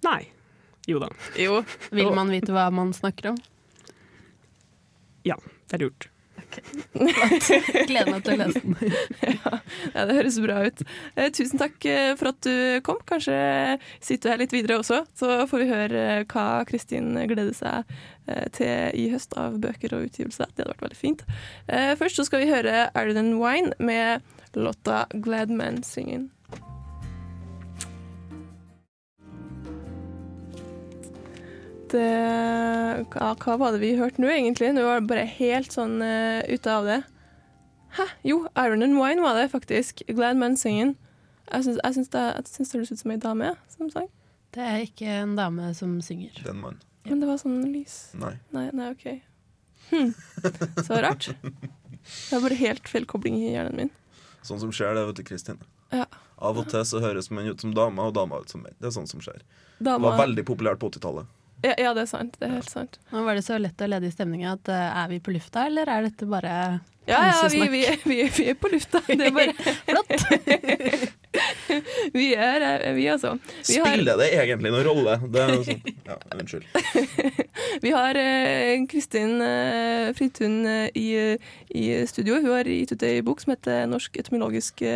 Nei. 0.07 0.23
Jo 0.89 1.01
da, 1.03 1.09
Jo. 1.37 1.59
Vil 1.93 2.09
man 2.17 2.31
vite 2.33 2.55
hva 2.55 2.69
man 2.73 2.95
snakker 2.97 3.35
om? 3.35 3.41
Ja, 5.27 5.35
det 5.69 5.77
er 5.77 5.83
lurt. 5.85 6.07
Gleder 6.95 8.11
meg 8.11 8.25
til 8.25 8.35
å 8.35 8.39
lese 8.41 8.63
den. 8.63 8.77
Ja, 9.95 10.05
det 10.09 10.17
høres 10.17 10.39
bra 10.43 10.61
ut. 10.67 10.83
Eh, 11.15 11.29
tusen 11.35 11.61
takk 11.61 11.85
eh, 11.89 12.13
for 12.19 12.33
at 12.33 12.41
du 12.45 12.81
kom. 12.87 13.01
Kanskje 13.09 13.37
sitter 14.01 14.29
du 14.29 14.33
her 14.33 14.41
litt 14.43 14.55
videre 14.55 14.79
også, 14.81 15.03
så 15.19 15.43
får 15.51 15.63
vi 15.63 15.69
høre 15.71 16.05
eh, 16.19 16.25
hva 16.31 16.47
Kristin 16.69 17.15
gleder 17.31 17.55
seg 17.57 17.99
til 18.53 18.91
i 18.93 19.07
høst 19.09 19.33
av 19.41 19.55
bøker 19.57 19.95
og 19.97 20.11
utgivelser. 20.11 20.51
Det 20.53 20.61
hadde 20.61 20.75
vært 20.75 20.83
veldig 20.85 20.99
fint. 21.01 21.23
Først 21.97 22.21
så 22.21 22.27
skal 22.29 22.43
vi 22.43 22.51
høre 22.51 22.91
Ireland 22.93 23.39
Wine 23.41 23.73
med 23.81 24.21
låta 24.53 25.07
'Glad 25.15 25.49
Men 25.49 25.81
Singing'. 25.81 26.29
Det, 31.89 32.09
hva, 33.13 33.33
hva 33.41 33.55
var 33.61 33.75
det 33.75 33.83
vi 33.83 33.95
hørte 33.97 34.21
nå, 34.21 34.29
egentlig? 34.33 34.75
Nå 34.77 34.85
var 34.85 35.01
det 35.01 35.11
bare 35.11 35.29
helt 35.39 35.73
sånn 35.73 35.99
uh, 36.05 36.45
ute 36.49 36.73
av 36.73 36.89
det. 36.89 36.99
Hæ? 37.97 38.05
Jo, 38.29 38.43
Iron 38.61 38.85
and 38.85 38.99
Wine 38.99 39.25
var 39.25 39.39
det 39.39 39.49
faktisk. 39.55 40.03
Glad 40.09 40.37
Man 40.41 40.57
Singing. 40.61 40.97
Jeg 41.49 41.65
syns, 41.65 41.81
jeg 41.81 41.97
syns 41.97 42.13
det, 42.13 42.25
det 42.45 42.69
høres 42.75 42.93
ut 42.93 43.01
som 43.01 43.15
ei 43.15 43.21
dame 43.23 43.55
som 43.73 43.89
sang. 43.93 44.11
Det 44.53 44.65
er 44.65 44.85
ikke 44.85 45.09
en 45.23 45.35
dame 45.39 45.71
som 45.77 45.97
synger. 46.05 46.37
Det 46.37 46.47
er 46.47 46.55
en 46.55 46.61
mann. 46.61 46.79
Men 47.09 47.23
det 47.23 47.29
var 47.29 47.41
sånn 47.41 47.61
lys. 47.73 47.97
Nei. 48.21 48.35
Nei, 48.53 48.67
nei 48.77 48.91
OK. 48.93 49.07
Hm. 49.89 50.13
Så 50.85 51.01
rart. 51.01 51.31
Det 51.39 52.37
er 52.37 52.45
bare 52.45 52.57
helt 52.61 52.89
feil 52.89 53.09
kobling 53.09 53.37
i 53.41 53.53
hjernen 53.55 53.77
min. 53.83 53.91
Sånn 54.45 54.61
som 54.61 54.73
skjer, 54.73 54.95
det, 54.97 55.07
vet 55.09 55.21
du, 55.21 55.25
Kristin. 55.29 55.61
Ja. 55.93 56.07
Av 56.39 56.61
og 56.61 56.69
til 56.71 56.85
så 56.87 57.01
høres 57.03 57.31
menn 57.35 57.49
ut 57.51 57.65
som 57.65 57.73
damer, 57.77 58.11
og 58.11 58.17
damer 58.17 58.45
ut 58.45 58.53
som 58.53 58.63
menn. 58.65 58.77
Det 58.81 58.91
er 58.91 58.95
sånn 58.95 59.09
som 59.11 59.21
skjer. 59.25 59.43
Det 59.81 59.97
var 60.05 60.21
veldig 60.21 60.45
populært 60.49 60.81
på 60.81 60.91
80-tallet. 60.93 61.29
Ja, 61.63 61.75
ja, 61.75 61.95
det 61.95 62.05
er 62.05 62.11
sant. 62.11 62.37
Det 62.39 62.47
er 62.47 62.53
helt 62.61 62.71
sant. 62.71 63.01
Nå 63.11 63.25
var 63.27 63.35
det 63.35 63.43
så 63.43 63.57
lett 63.59 63.81
å 63.83 63.89
lede 63.91 64.07
i 64.07 64.15
stemninga 64.15 64.53
at 64.55 64.71
uh, 64.71 65.01
er 65.03 65.09
vi 65.11 65.19
på 65.19 65.35
lufta, 65.35 65.65
eller 65.67 65.91
er 65.91 66.05
dette 66.07 66.29
bare 66.31 66.53
Ja, 67.09 67.19
ja, 67.25 67.49
vi, 67.51 67.65
vi, 67.73 67.81
vi, 68.05 68.19
vi 68.37 68.45
er 68.53 68.59
på 68.61 68.71
lufta. 68.71 69.01
Det 69.09 69.27
er 69.27 69.35
bare 69.35 69.55
flott. 69.89 70.13
vi 72.19 72.29
er 72.37 72.67
eh, 72.69 72.93
vi, 72.95 73.09
altså. 73.11 73.33
Vi 73.67 73.79
har, 73.81 73.91
Spiller 73.91 74.21
det 74.21 74.29
egentlig 74.37 74.73
noen 74.75 74.87
rolle? 74.87 75.17
Det 75.25 75.43
er 75.43 75.55
sånn. 75.67 75.83
Ja, 76.07 76.19
unnskyld. 76.37 76.69
vi 77.87 77.95
har 77.97 78.21
uh, 78.23 78.87
Kristin 78.93 79.35
uh, 79.43 80.13
Fridtun 80.19 80.61
uh, 80.69 80.87
i, 80.95 81.09
i 81.75 81.89
studio. 82.07 82.39
Hun 82.39 82.53
har 82.55 82.71
gitt 82.71 82.95
ut 82.95 83.09
ei 83.09 83.19
bok 83.27 83.43
som 83.43 83.57
heter 83.57 83.89
'Norsk 83.91 84.23
etymologisk 84.23 84.87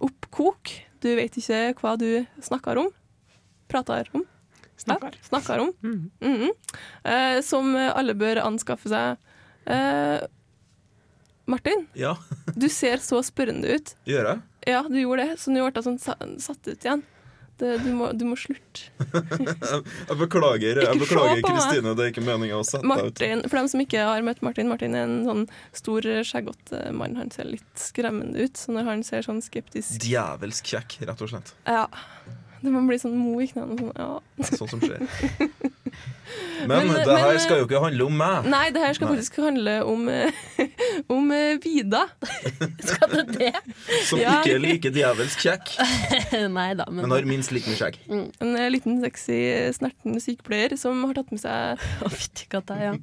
oppkok'. 0.00 0.72
Du 1.04 1.12
vet 1.20 1.36
ikke 1.36 1.76
hva 1.82 1.98
du 2.00 2.24
snakker 2.40 2.80
om. 2.80 2.92
Prater 3.68 4.08
om. 4.16 4.24
Snakkar. 4.78 5.18
Ja, 5.18 5.28
snakker 5.28 5.62
om. 5.66 5.72
Mm. 5.82 6.10
Mm 6.20 6.36
-hmm. 6.36 6.50
Eh, 7.04 7.42
som 7.42 7.76
alle 7.76 8.14
bør 8.14 8.42
anskaffe 8.46 8.88
seg. 8.88 9.16
Eh, 9.66 10.20
Martin, 11.48 11.86
Ja, 11.94 12.16
du 12.54 12.68
ser 12.68 12.96
så 12.96 13.22
spørrende 13.22 13.68
ut. 13.74 13.94
gjør 14.04 14.24
jeg? 14.24 14.40
Ja, 14.66 14.82
du 14.82 14.98
gjorde 15.00 15.24
det, 15.24 15.38
så 15.40 15.50
nå 15.50 15.64
ble 15.64 15.72
jeg 15.80 15.84
sånn 15.86 16.40
satt 16.40 16.68
ut 16.68 16.84
igjen. 16.84 17.02
Det, 17.58 17.78
du, 17.82 17.88
må, 17.90 18.12
du 18.14 18.22
må 18.28 18.36
slutte. 18.38 18.92
Jeg 20.08 20.16
beklager, 20.20 20.78
jeg 20.78 20.98
beklager. 21.00 21.40
Kristine. 21.42 21.94
Det 21.98 22.04
er 22.04 22.12
ikke 22.12 22.22
meninga 22.22 22.60
å 22.60 22.62
sette 22.62 22.86
deg 22.86 23.08
ut. 23.08 23.48
For 23.50 23.58
dem 23.58 23.70
som 23.72 23.82
ikke 23.82 24.04
har 24.06 24.22
møtt 24.22 24.44
Martin, 24.46 24.68
Martin 24.70 24.94
er 24.94 25.08
en 25.08 25.24
sånn 25.26 25.42
stor, 25.74 26.06
skjeggete 26.22 26.92
mann. 26.94 27.16
Han 27.18 27.32
ser 27.34 27.50
litt 27.50 27.82
skremmende 27.82 28.46
ut, 28.46 28.54
så 28.60 28.76
når 28.76 28.86
han 28.92 29.02
ser 29.02 29.26
sånn 29.26 29.42
skeptisk 29.42 29.98
Djevelsk 30.06 30.70
kjekk, 30.70 31.00
rett 31.10 31.24
og 31.26 31.32
slett. 31.32 31.50
Ja. 31.66 31.88
Det 32.62 32.70
må 32.74 32.80
bli 32.88 32.98
sånn 32.98 33.14
mo 33.18 33.36
i 33.42 33.46
knærne 33.50 33.76
sånn. 33.78 33.92
Ja. 33.96 34.46
Sånn 34.50 34.70
som 34.74 34.80
skjer. 34.82 35.04
Men, 36.68 36.88
Men, 36.88 36.88
det 37.06 37.14
her 37.16 37.30
men, 37.32 37.38
skal 37.40 37.60
jo 37.62 37.66
ikke 37.68 37.80
handle 37.80 38.06
om 38.08 38.16
meg. 38.18 38.46
Nei, 38.50 38.64
det 38.74 38.82
her 38.82 38.92
skal 38.96 39.08
Nei. 39.08 39.14
faktisk 39.16 39.38
handle 39.40 39.74
om, 39.88 40.02
eh, 40.12 40.66
om 41.16 41.30
eh, 41.32 41.54
Vida. 41.62 42.02
Skal 42.90 43.14
det 43.14 43.24
det? 43.38 43.52
Som 44.08 44.20
Ja. 44.20 44.34
ikke 44.42 44.56
er 44.56 44.60
like 44.62 44.92
djevelsk 44.92 45.44
kjekk, 45.46 45.72
Nei 46.58 46.68
da, 46.78 46.88
men 46.90 47.06
men 47.06 47.14
har 47.14 47.28
minst 47.30 47.54
like 47.54 47.70
mye 47.70 47.78
skjegg. 47.78 47.98
En 48.12 48.52
eh, 48.58 48.68
liten 48.74 49.00
sexy, 49.02 49.38
snerten 49.78 50.18
sykepleier 50.22 50.76
som 50.78 51.00
har 51.08 51.16
tatt 51.16 51.32
med 51.34 51.42
seg, 51.42 51.86
fytti 52.12 52.50
katta, 52.52 52.76
ja. 52.82 52.94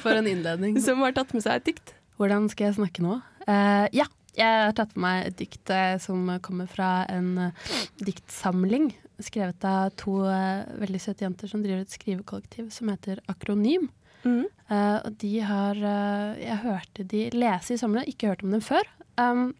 For 0.00 0.14
en 0.14 0.30
innledning. 0.30 0.78
som 0.82 1.02
har 1.04 1.14
tatt 1.18 1.34
med 1.36 1.44
seg 1.44 1.60
et 1.60 1.68
dikt. 1.74 1.94
Hvordan 2.18 2.48
skal 2.52 2.70
jeg 2.70 2.78
snakke 2.78 3.04
nå? 3.04 3.18
Uh, 3.44 3.86
ja, 3.92 4.06
jeg 4.34 4.66
har 4.66 4.74
tatt 4.76 4.94
med 4.96 5.04
meg 5.04 5.26
et 5.28 5.38
dikt 5.38 5.70
eh, 5.70 5.96
som 6.02 6.26
kommer 6.42 6.68
fra 6.70 7.04
en 7.10 7.50
eh, 7.50 7.72
diktsamling 8.02 8.92
skrevet 9.22 9.64
av 9.68 9.92
to 9.98 10.24
eh, 10.26 10.64
veldig 10.80 11.00
søte 11.02 11.26
jenter 11.26 11.50
som 11.50 11.62
driver 11.62 11.84
et 11.84 11.94
skrivekollektiv 11.94 12.70
som 12.74 12.90
heter 12.90 13.22
Akronym. 13.30 13.88
Mm. 14.24 14.44
Uh, 14.70 14.98
og 15.04 15.16
de 15.20 15.32
har 15.44 15.76
uh, 15.76 16.32
Jeg 16.40 16.62
hørte 16.62 17.04
de 17.04 17.26
lese 17.36 17.74
i 17.74 17.80
sommer, 17.80 18.06
ikke 18.08 18.30
hørt 18.30 18.44
om 18.46 18.54
dem 18.54 18.62
før. 18.64 18.88
Um, 19.20 19.50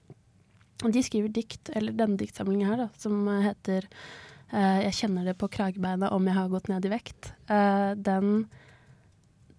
de 0.85 1.03
skriver 1.05 1.29
dikt, 1.33 1.69
eller 1.77 1.93
denne 1.97 2.17
diktsamlingen 2.21 2.71
her, 2.71 2.87
da, 2.87 2.89
som 2.99 3.29
heter 3.45 3.85
uh, 4.55 4.81
'Jeg 4.81 4.97
kjenner 5.03 5.29
det 5.29 5.37
på 5.37 5.51
kragebeina 5.53 6.11
om 6.17 6.25
jeg 6.27 6.39
har 6.39 6.49
gått 6.49 6.71
ned 6.73 6.89
i 6.89 6.95
vekt'. 6.95 7.33
Den 8.01 8.49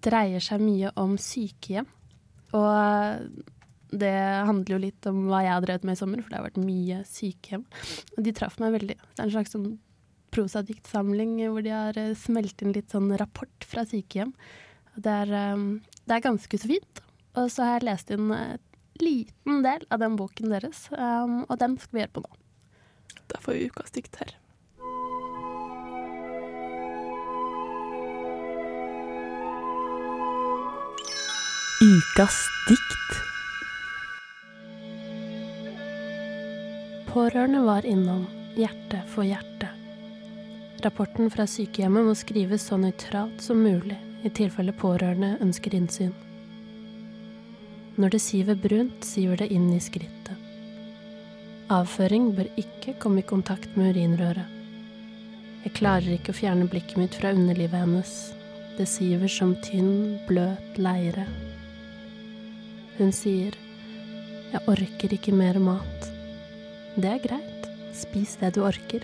dreier 0.05 0.41
seg 0.41 0.61
mye 0.61 0.89
om 0.97 1.15
sykehjem. 1.21 1.87
Og 2.57 3.45
det 3.91 4.13
handler 4.47 4.75
jo 4.75 4.81
litt 4.81 5.07
om 5.09 5.25
hva 5.29 5.43
jeg 5.45 5.53
har 5.53 5.65
drevet 5.65 5.87
med 5.87 5.97
i 5.97 5.99
sommer, 6.01 6.21
for 6.21 6.31
det 6.31 6.39
har 6.39 6.47
vært 6.47 6.61
mye 6.61 7.01
sykehjem. 7.09 7.65
Og 8.17 8.21
de 8.25 8.35
traff 8.35 8.59
meg 8.61 8.75
veldig. 8.75 8.97
Det 8.97 9.19
er 9.21 9.27
en 9.27 9.35
slags 9.35 9.55
sånn 9.55 9.67
prosadiktsamling 10.35 11.37
hvor 11.47 11.63
de 11.63 11.71
har 11.71 11.97
eh, 11.99 12.15
smelt 12.19 12.61
inn 12.63 12.75
litt 12.75 12.91
sånn 12.91 13.13
rapport 13.21 13.67
fra 13.67 13.85
sykehjem. 13.87 14.33
Det 14.95 15.11
er, 15.23 15.35
eh, 15.35 15.67
det 16.05 16.17
er 16.17 16.25
ganske 16.25 16.59
så 16.59 16.71
fint. 16.71 17.03
Og 17.35 17.51
så 17.51 17.67
har 17.67 17.79
jeg 17.79 17.89
lest 17.89 18.11
inn 18.15 18.31
en 18.31 18.57
liten 19.01 19.61
del 19.63 19.85
av 19.91 19.99
den 19.99 20.15
boken 20.15 20.53
deres, 20.53 20.87
um, 20.95 21.43
og 21.49 21.59
den 21.59 21.77
skal 21.81 21.97
vi 21.97 22.03
gjøre 22.05 22.15
på 22.15 22.23
nå. 22.23 22.33
Da 23.31 23.41
får 23.43 23.57
vi 23.57 23.69
ukas 23.69 23.95
dikt 23.95 24.19
her. 24.21 24.35
Ukas 31.83 32.45
dikt. 32.69 33.34
Pårørende 37.15 37.61
var 37.63 37.85
innom, 37.87 38.25
hjerte 38.59 38.97
for 39.07 39.23
hjerte. 39.23 39.69
Rapporten 40.83 41.29
fra 41.31 41.45
sykehjemmet 41.47 42.03
må 42.03 42.11
skrives 42.19 42.65
så 42.67 42.75
nøytralt 42.75 43.39
som 43.39 43.61
mulig 43.63 43.95
i 44.27 44.31
tilfelle 44.35 44.73
pårørende 44.75 45.29
ønsker 45.39 45.77
innsyn. 45.77 46.09
Når 47.95 48.11
det 48.17 48.19
siver 48.19 48.59
brunt, 48.59 49.07
siver 49.07 49.39
det 49.39 49.47
inn 49.55 49.69
i 49.71 49.79
skrittet. 49.79 50.35
Avføring 51.71 52.33
bør 52.35 52.49
ikke 52.59 52.97
komme 52.99 53.23
i 53.23 53.29
kontakt 53.29 53.77
med 53.79 53.95
urinrøret. 53.95 54.51
Jeg 55.63 55.71
klarer 55.79 56.17
ikke 56.17 56.35
å 56.35 56.39
fjerne 56.41 56.67
blikket 56.67 56.99
mitt 56.99 57.15
fra 57.15 57.31
underlivet 57.31 57.79
hennes. 57.79 58.11
Det 58.75 58.89
siver 58.91 59.31
som 59.31 59.55
tynn, 59.63 60.17
bløt 60.27 60.75
leire. 60.83 61.23
Hun 62.99 63.15
sier, 63.15 63.55
jeg 64.51 64.67
orker 64.67 65.15
ikke 65.15 65.31
mer 65.31 65.63
mat. 65.63 66.11
Det 66.95 67.09
er 67.11 67.19
greit, 67.19 67.65
spis 67.91 68.37
det 68.39 68.53
du 68.55 68.61
orker. 68.63 69.03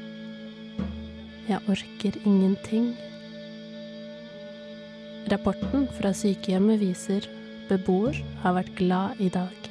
Jeg 1.43 1.60
orker 1.67 2.15
ingenting. 2.23 2.93
Rapporten 5.32 5.89
fra 5.97 6.13
sykehjemmet 6.15 6.80
viser 6.80 7.27
beboer 7.67 8.15
har 8.45 8.56
vært 8.56 8.71
glad 8.80 9.19
i 9.19 9.27
dag. 9.34 9.67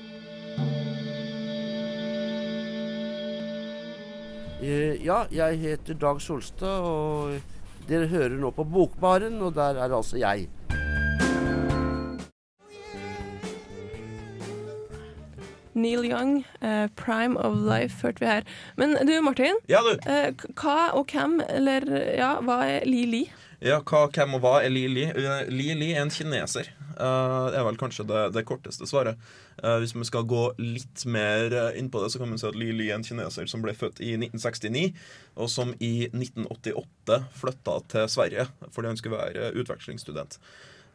Eh, 4.61 5.00
Ja, 5.00 5.22
jeg 5.33 5.56
heter 5.64 5.96
Dag 5.96 6.20
Solstad, 6.20 6.85
og 6.85 7.40
dere 7.88 8.06
hører 8.12 8.37
nå 8.37 8.52
på 8.52 8.68
Bokbaren, 8.68 9.40
og 9.40 9.54
der 9.56 9.80
er 9.80 9.96
altså 9.96 10.20
jeg. 10.20 10.50
Neil 15.81 16.05
Young, 16.07 16.45
uh, 16.62 16.87
'Prime 16.97 17.37
of 17.40 17.57
Life', 17.57 18.03
hørte 18.03 18.21
vi 18.21 18.27
her. 18.27 18.43
Men 18.77 18.97
du 19.07 19.14
Martin, 19.21 19.57
Ja, 19.69 19.81
du. 19.87 19.97
Uh, 20.07 20.33
hva 20.61 20.90
og 20.93 21.11
hvem, 21.12 21.40
eller 21.49 21.88
ja, 22.16 22.35
hva 22.40 22.62
er 22.69 22.87
Li 22.88 23.07
Li? 23.07 23.25
Ja, 23.61 23.81
hva, 23.81 24.07
hvem 24.09 24.38
og 24.38 24.45
hva 24.45 24.61
er 24.64 24.73
Li 24.73 24.87
Li? 24.88 25.09
Uh, 25.16 25.49
Li 25.49 25.75
Li 25.75 25.93
er 25.95 26.05
en 26.05 26.14
kineser. 26.14 26.71
Eh, 27.01 27.47
er 27.57 27.64
vel 27.64 27.79
kanskje 27.81 28.05
det, 28.09 28.23
det 28.35 28.45
korteste 28.49 28.87
svaret. 28.88 29.21
Eh, 29.62 29.77
hvis 29.81 29.95
vi 29.97 30.05
skal 30.09 30.27
gå 30.29 30.43
litt 30.61 31.05
mer 31.09 31.55
eh, 31.55 31.79
inn 31.81 31.88
på 31.93 32.03
det, 32.03 32.11
så 32.12 32.21
kan 32.21 32.33
man 32.33 32.40
si 32.40 32.49
at 32.49 32.59
Li 32.59 32.73
Li 32.77 32.90
er 32.90 32.99
en 32.99 33.07
kineser 33.07 33.49
som 33.51 33.64
ble 33.64 33.75
født 33.77 34.03
i 34.05 34.12
1969, 34.19 34.90
og 35.40 35.49
som 35.53 35.73
i 35.79 36.11
1988 36.11 37.23
flytta 37.40 37.79
til 37.93 38.11
Sverige 38.12 38.49
fordi 38.75 38.93
han 38.93 39.01
skulle 39.01 39.23
være 39.23 39.53
utvekslingsstudent. 39.62 40.38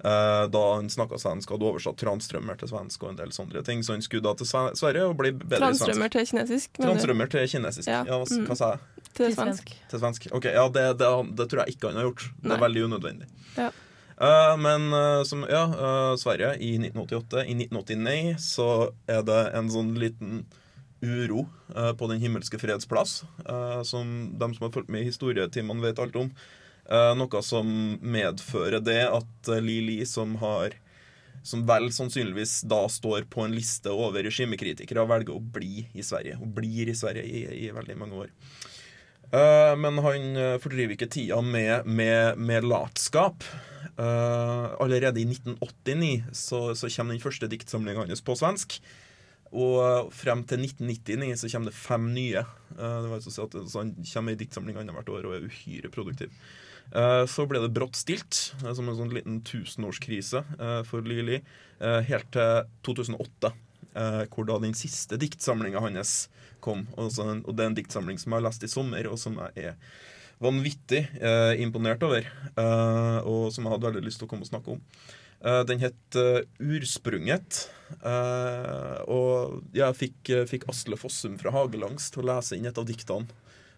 Eh, 0.04 0.48
da 0.52 0.62
han 0.76 0.90
snakka 0.92 1.18
svensk, 1.18 1.50
hadde 1.50 1.66
oversatt 1.66 1.98
Transtrømmer 1.98 2.58
til 2.60 2.68
svensk 2.70 3.04
og 3.04 3.14
en 3.14 3.16
del 3.22 3.32
sånne 3.34 3.64
ting. 3.66 3.82
Så 3.82 3.96
han 3.96 4.04
skulle 4.06 4.22
da 4.28 4.34
til 4.38 4.46
Sverige 4.48 5.06
og 5.08 5.16
bli 5.18 5.32
bedre 5.32 5.56
i 5.58 5.64
Transtrømmer 5.64 6.12
svensk. 6.12 6.18
til 6.18 6.28
kinesisk? 6.34 6.70
mener 6.78 6.86
du? 6.86 6.92
Transtrømmer 7.00 7.32
til 7.32 7.48
kinesisk. 7.56 7.88
Ja. 7.88 8.04
Ja, 8.06 8.20
hva, 8.20 8.28
Mm. 8.30 8.46
hva 8.50 8.58
sa 8.60 8.72
jeg? 8.76 8.80
Til 9.16 9.32
svensk. 9.34 9.72
Til 9.90 10.00
svensk. 10.00 10.28
Ok, 10.36 10.46
ja, 10.52 10.68
det, 10.70 10.98
det, 11.00 11.10
det 11.40 11.48
tror 11.50 11.64
jeg 11.66 11.76
ikke 11.78 11.88
han 11.88 11.96
har 12.02 12.10
gjort. 12.12 12.26
Det 12.44 12.52
er 12.52 12.58
Nei. 12.58 12.64
veldig 12.68 12.84
unødvendig. 12.90 13.28
Ja. 13.58 13.70
Uh, 14.16 14.56
men 14.58 14.94
uh, 14.94 15.24
som, 15.28 15.42
ja, 15.50 15.64
uh, 15.68 16.16
Sverige 16.20 16.54
i 16.60 16.76
1988. 16.78 17.46
I 17.48 17.56
1989 17.66 18.36
så 18.40 18.68
er 19.08 19.24
det 19.28 19.40
en 19.56 19.70
sånn 19.70 19.96
liten 20.00 20.46
uro 21.04 21.46
på 22.00 22.08
Den 22.10 22.20
himmelske 22.22 22.58
freds 22.58 22.88
plass, 22.88 23.24
eh, 23.46 23.82
som 23.84 24.32
de 24.40 24.48
som 24.56 24.64
har 24.66 24.72
fulgt 24.72 24.90
med 24.90 25.02
i 25.04 25.10
historietimene, 25.10 25.82
vet 25.84 26.00
alt 26.00 26.16
om. 26.16 26.32
Eh, 26.86 27.12
noe 27.18 27.42
som 27.42 27.70
medfører 28.02 28.84
det 28.86 29.02
at 29.10 29.50
eh, 29.50 29.64
Li 29.64 29.80
Li, 29.82 30.00
som 30.06 30.36
har 30.42 30.78
som 31.46 31.62
vel 31.66 31.92
sannsynligvis 31.94 32.64
da 32.66 32.88
står 32.90 33.28
på 33.30 33.44
en 33.46 33.54
liste 33.54 33.92
over 33.94 34.26
regimekritikere, 34.26 35.04
velger 35.06 35.36
å 35.36 35.42
bli 35.58 35.84
i 35.94 36.06
Sverige. 36.06 36.40
Og 36.42 36.56
blir 36.58 36.90
i 36.90 36.98
Sverige 36.98 37.26
i, 37.26 37.44
i 37.68 37.70
veldig 37.74 37.98
mange 38.00 38.24
år. 38.24 38.32
Uh, 39.30 39.76
men 39.78 40.00
han 40.02 40.40
fordriver 40.64 40.96
ikke 40.96 41.10
tida 41.14 41.38
med, 41.46 41.86
med, 41.86 42.42
med 42.42 42.66
latskap. 42.66 43.46
Uh, 43.94 44.74
allerede 44.82 45.22
i 45.22 45.28
1989 45.30 46.34
så, 46.34 46.60
så 46.74 46.90
kommer 46.98 47.14
den 47.14 47.22
første 47.22 47.50
diktsamlinga 47.52 48.08
hans 48.08 48.26
på 48.26 48.34
svensk. 48.42 48.80
Og 49.56 50.10
frem 50.18 50.42
til 50.50 50.66
1999 50.66 51.44
så 51.44 51.52
kommer 51.54 51.70
det 51.70 51.78
fem 51.78 52.10
nye. 52.16 52.42
Uh, 52.74 53.02
det 53.06 53.10
var 53.12 53.20
altså 53.22 53.46
at 53.46 53.58
så 53.70 53.84
Han 53.84 53.94
kommer 54.02 54.34
i 54.34 54.40
diktsamling 54.40 54.82
annethvert 54.82 55.14
år 55.14 55.30
og 55.30 55.38
er 55.38 55.46
uhyre 55.46 55.94
produktiv. 55.94 56.34
Eh, 56.94 57.26
Så 57.26 57.46
ble 57.50 57.60
det 57.64 57.74
brått 57.74 57.96
stilt, 57.98 58.54
eh, 58.64 58.74
som 58.74 58.88
en 58.90 58.96
sånn 58.98 59.14
liten 59.14 59.42
tusenårskrise 59.46 60.44
eh, 60.60 60.82
for 60.88 61.02
Lili, 61.02 61.42
helt 61.82 62.30
til 62.32 62.64
2008. 62.88 63.52
eh, 63.96 64.22
Hvor 64.32 64.46
da 64.48 64.60
den 64.64 64.74
siste 64.78 65.18
diktsamlinga 65.20 65.82
hans 65.84 66.30
kom. 66.62 66.88
Og, 66.98 67.10
det 67.12 67.60
er 67.64 67.70
en 67.70 67.76
diktsamling 67.78 68.18
som 68.20 68.32
jeg 68.32 68.42
har 68.42 68.48
lest 68.50 68.64
i 68.64 68.72
sommer, 68.72 69.08
og 69.12 69.20
som 69.20 69.36
jeg 69.38 69.70
er 69.72 69.76
vanvittig 70.42 71.04
imponert 71.62 72.02
over. 72.04 72.26
Og 73.24 73.54
som 73.54 73.64
jeg 73.64 73.72
hadde 73.72 73.88
veldig 73.88 74.04
lyst 74.04 74.20
til 74.20 74.28
å 74.28 74.32
komme 74.32 74.44
og 74.44 74.50
snakke 74.50 74.74
om. 74.74 74.82
Den 75.70 75.80
het 75.80 76.18
'Ursprunget'. 76.60 77.68
Og 79.08 79.62
jeg 79.74 79.96
fikk, 79.96 80.32
fikk 80.50 80.68
Asle 80.72 80.98
Fossum 80.98 81.38
fra 81.40 81.52
Hagelangs 81.52 82.10
til 82.12 82.24
å 82.24 82.28
lese 82.34 82.58
inn 82.58 82.66
et 82.66 82.78
av 82.78 82.86
diktene 82.88 83.28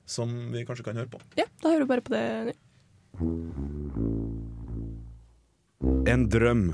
som 0.06 0.32
vi 0.54 0.64
kanskje 0.66 0.86
kan 0.88 0.96
høre 0.96 1.12
på. 1.12 1.20
Ja, 1.36 1.46
da 1.62 1.70
hører 1.70 1.84
du 1.84 1.92
bare 1.92 2.02
på 2.02 2.16
det 2.16 2.24
nå. 2.48 2.54
En 6.08 6.30
drøm. 6.30 6.74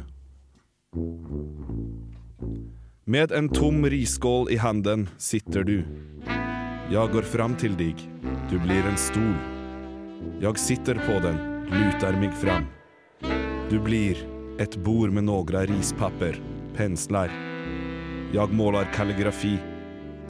Med 3.05 3.31
en 3.31 3.49
tom 3.49 3.85
risskål 3.85 4.51
i 4.51 4.57
handen 4.59 5.09
sitter 5.17 5.63
du. 5.63 5.83
Jeg 6.91 7.11
går 7.13 7.21
fram 7.21 7.55
til 7.55 7.77
deg, 7.79 7.95
Du 8.51 8.59
blir 8.59 8.83
en 8.83 8.97
stol. 8.97 9.35
Jeg 10.43 10.59
sitter 10.59 10.99
på 11.07 11.19
den, 11.23 11.39
luter 11.71 12.19
meg 12.19 12.33
fram. 12.35 12.67
Du 13.69 13.79
blir 13.79 14.19
et 14.59 14.75
bord 14.83 15.11
med 15.15 15.23
noen 15.23 15.67
rispapper, 15.71 16.35
pensler. 16.75 17.31
Jeg 18.33 18.47
måler 18.51 18.91
kalligrafi. 18.91 19.55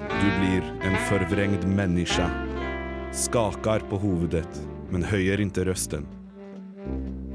Du 0.10 0.28
blir 0.40 0.62
en 0.86 0.98
forvrengd 1.10 1.66
menneske. 1.66 2.30
Skaker 3.14 3.80
på 3.90 3.98
huvudet, 3.98 4.73
men 4.94 5.04
höjer 5.04 5.42
inte 5.42 5.66
rösten. 5.66 6.08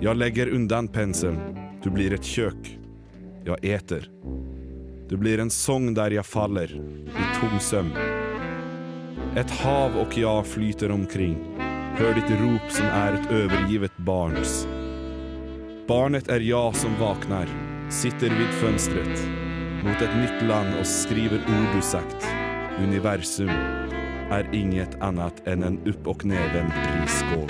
Jag 0.01 0.17
lägger 0.17 0.49
undan 0.49 0.89
penseln. 0.89 1.39
Du 1.83 1.91
blir 1.91 2.15
ett 2.15 2.25
kök. 2.25 2.79
Jag 3.45 3.65
äter. 3.65 4.11
Du 5.09 5.17
blir 5.17 5.39
en 5.39 5.51
sång 5.51 5.95
där 5.95 6.11
jag 6.11 6.27
faller 6.27 6.73
i 7.07 7.41
tom 7.41 7.61
sömn. 7.61 7.93
Ett 9.37 9.51
hav 9.51 9.97
och 9.97 10.19
jag 10.19 10.47
flyter 10.47 10.91
omkring. 10.91 11.37
Hör 11.97 12.15
ditt 12.15 12.41
rop 12.41 12.71
som 12.71 12.87
är 12.87 13.13
ett 13.13 13.31
övergivet 13.31 13.97
barns. 13.97 14.69
Barnet 15.89 16.29
är 16.29 16.41
jag 16.41 16.75
som 16.75 16.91
vaknar, 17.01 17.49
sitter 17.91 18.31
vid 18.39 18.49
fönstret 18.49 19.29
mot 19.85 20.03
ett 20.03 20.17
nytt 20.17 20.49
land 20.49 20.69
och 20.81 20.87
skriver 20.87 21.39
ord 21.39 21.77
du 21.77 21.83
sagt. 21.83 22.27
Universum 22.83 23.78
är 24.31 24.55
inget 24.55 25.01
annat 25.03 25.47
än 25.47 25.63
en 25.63 25.79
upp 25.87 26.07
och 26.07 26.25
nervänd 26.25 26.73
prisskål. 26.73 27.49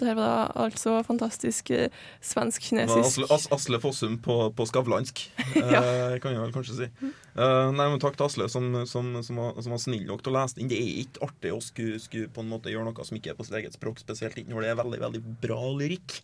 Det 0.00 0.06
her 0.08 0.14
var 0.16 0.24
da 0.30 0.64
altså 0.64 0.94
fantastisk 1.04 1.68
eh, 1.76 1.90
svensk-kinesisk. 2.24 3.04
Asle, 3.04 3.26
As, 3.34 3.44
Asle 3.52 3.76
Fossum 3.82 4.14
på, 4.24 4.36
på 4.56 4.64
skavlansk, 4.66 5.26
Ja. 5.60 5.82
eh, 5.82 6.14
kan 6.24 6.32
jeg 6.32 6.40
vel 6.40 6.54
kanskje 6.54 6.76
si. 6.78 6.86
Eh, 7.04 7.66
nei, 7.76 7.84
men 7.92 8.00
Takk 8.00 8.16
til 8.16 8.24
Asle, 8.30 8.46
som, 8.48 8.70
som, 8.88 9.10
som, 9.26 9.42
var, 9.42 9.58
som 9.60 9.74
var 9.76 9.82
snill 9.82 10.06
nok 10.08 10.24
til 10.24 10.32
å 10.32 10.38
lese 10.38 10.56
den. 10.56 10.70
Det 10.72 10.78
er 10.80 11.02
ikke 11.02 11.26
artig 11.28 11.52
å 11.52 11.60
skulle, 11.64 12.00
skulle 12.00 12.32
på 12.32 12.40
en 12.40 12.48
måte 12.48 12.72
gjøre 12.72 12.88
noe 12.88 13.04
som 13.04 13.18
ikke 13.20 13.34
er 13.34 13.36
på 13.42 13.44
sitt 13.44 13.58
eget 13.60 13.76
språk, 13.76 14.00
spesielt 14.00 14.40
ikke 14.40 14.54
når 14.54 14.64
det 14.64 14.72
er 14.72 14.80
veldig 14.80 15.02
veldig 15.04 15.22
bra 15.44 15.60
lyrikk. 15.82 16.16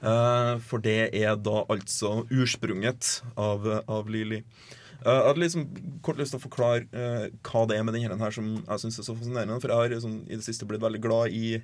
Eh, 0.00 0.54
for 0.64 0.80
det 0.80 1.10
er 1.12 1.34
da 1.36 1.64
altså 1.68 2.22
ursprunget 2.32 3.20
av, 3.36 3.66
av 3.84 4.08
Lili. 4.08 4.40
Eh, 4.40 5.10
jeg 5.10 5.26
hadde 5.28 5.42
liksom 5.42 5.66
kort 6.06 6.20
lyst 6.20 6.34
til 6.34 6.40
å 6.40 6.44
forklare 6.46 6.86
eh, 6.88 7.26
hva 7.44 7.66
det 7.68 7.76
er 7.76 7.84
med 7.84 7.96
denne 7.98 8.20
her 8.20 8.34
som 8.34 8.54
jeg 8.56 8.84
syns 8.84 9.00
er 9.00 9.08
så 9.08 9.16
fascinerende. 9.16 9.60
For 9.60 9.72
jeg 9.72 9.82
har 9.82 9.94
liksom, 9.94 10.20
i 10.26 10.38
det 10.38 10.46
siste 10.46 10.68
blitt 10.68 10.84
veldig 10.84 11.02
glad 11.04 11.36
i 11.36 11.60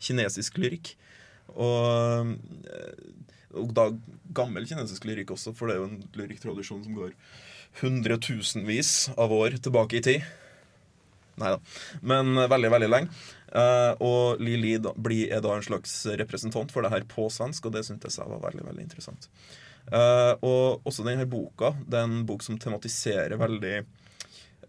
kinesisk 0.00 0.60
lyrikk. 0.62 0.94
Og, 1.50 2.36
og 3.58 3.72
da 3.74 3.88
gammel 4.36 4.68
kinesisk 4.70 5.08
lyrikk 5.08 5.34
også, 5.34 5.52
for 5.56 5.66
det 5.66 5.74
er 5.74 5.80
jo 5.80 5.88
en 5.88 6.04
lyrikktradisjon 6.14 6.84
som 6.86 6.94
går 6.94 7.16
hundretusenvis 7.80 9.10
av 9.18 9.34
år 9.34 9.58
tilbake 9.62 9.98
i 9.98 10.04
tid. 10.06 10.30
Nei 11.40 11.54
da. 11.54 11.60
Men 12.12 12.34
eh, 12.36 12.50
veldig, 12.50 12.72
veldig 12.76 12.90
lenge. 12.90 13.22
Uh, 13.50 13.92
og 14.06 14.42
Li 14.44 14.54
Li 14.60 14.76
da, 14.78 14.92
blir, 14.94 15.24
er 15.34 15.42
da 15.42 15.56
en 15.56 15.64
slags 15.66 16.04
representant 16.20 16.70
for 16.70 16.86
det 16.86 16.92
her 16.92 17.06
på 17.10 17.26
svensk, 17.34 17.66
og 17.66 17.74
det 17.74 17.82
syntes 17.88 18.20
jeg 18.20 18.30
var 18.30 18.44
veldig 18.44 18.66
veldig 18.68 18.84
interessant. 18.84 19.26
Uh, 19.90 20.36
og 20.46 20.86
også 20.86 21.02
denne 21.06 21.26
boka 21.26 21.72
det 21.88 21.98
er 21.98 22.06
en 22.06 22.20
bok 22.28 22.44
som 22.46 22.60
tematiserer 22.60 23.34
veldig 23.40 23.80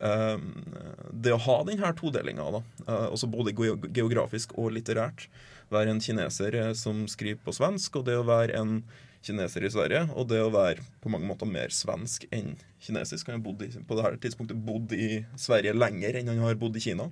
uh, 0.01 0.39
det 1.13 1.35
å 1.35 1.41
ha 1.45 1.59
denne 1.67 1.93
todelinga, 1.99 2.47
også 2.87 3.29
både 3.29 3.53
geografisk 3.53 4.57
og 4.57 4.73
litterært. 4.77 5.27
Være 5.71 5.93
en 5.93 6.01
kineser 6.03 6.57
som 6.75 7.05
skriver 7.07 7.39
på 7.45 7.53
svensk, 7.55 8.01
og 8.01 8.09
det 8.09 8.17
å 8.19 8.27
være 8.27 8.57
en 8.59 8.79
kineser 9.25 9.65
i 9.67 9.69
Sverige, 9.73 10.03
og 10.17 10.27
det 10.31 10.39
å 10.41 10.49
være 10.53 10.81
på 11.03 11.09
mange 11.13 11.27
måter 11.29 11.49
mer 11.49 11.69
svensk 11.73 12.25
enn 12.33 12.55
kinesisk. 12.81 13.27
Han 13.29 13.37
har 13.39 13.45
bodd 13.45 13.61
i, 13.65 13.69
på 13.85 13.97
det 13.97 14.05
her 14.07 14.17
tidspunktet 14.23 14.61
bodd 14.65 14.93
i 14.97 15.23
Sverige 15.37 15.75
lenger 15.77 16.17
enn 16.21 16.31
han 16.33 16.41
har 16.45 16.57
bodd 16.61 16.77
i 16.79 16.83
Kina. 16.83 17.09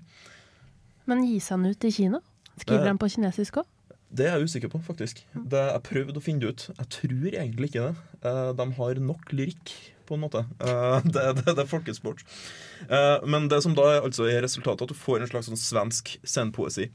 Men 1.10 1.24
gis 1.26 1.50
han 1.54 1.66
ut 1.70 1.86
i 1.86 1.92
Kina? 1.94 2.22
Skriver 2.60 2.84
Eh, 2.84 2.90
han 2.92 2.98
på 3.02 3.10
kinesisk 3.14 3.62
òg? 3.62 3.70
Det 4.10 4.26
er 4.26 4.40
jeg 4.40 4.50
usikker 4.50 4.72
på, 4.74 4.80
faktisk. 4.82 5.22
Det 5.38 5.60
Jeg 5.70 5.84
prøvde 5.86 6.18
å 6.18 6.24
finne 6.26 6.42
det 6.42 6.50
ut. 6.50 6.64
Jeg 6.80 6.90
tror 6.96 7.28
egentlig 7.30 7.70
ikke 7.70 7.84
det. 7.88 7.96
Eh, 8.26 8.54
De 8.58 8.66
har 8.80 8.96
nok 9.06 9.32
lyrikk, 9.38 9.74
på 10.10 10.16
en 10.18 10.24
måte. 10.26 10.42
Eh, 10.60 11.02
Det, 11.14 11.26
det, 11.38 11.46
det 11.46 11.60
er 11.62 11.70
folkesport. 11.70 12.24
Eh, 12.90 13.26
Men 13.30 13.48
det 13.54 13.62
som 13.62 13.76
da 13.78 13.86
er, 13.94 14.02
altså 14.02 14.26
er 14.26 14.42
resultatet, 14.42 14.82
at 14.82 14.90
du 14.90 14.98
får 14.98 15.22
en 15.22 15.30
slags 15.30 15.46
sånn 15.52 15.62
svensk 15.62 16.16
scenepoesi. 16.26 16.90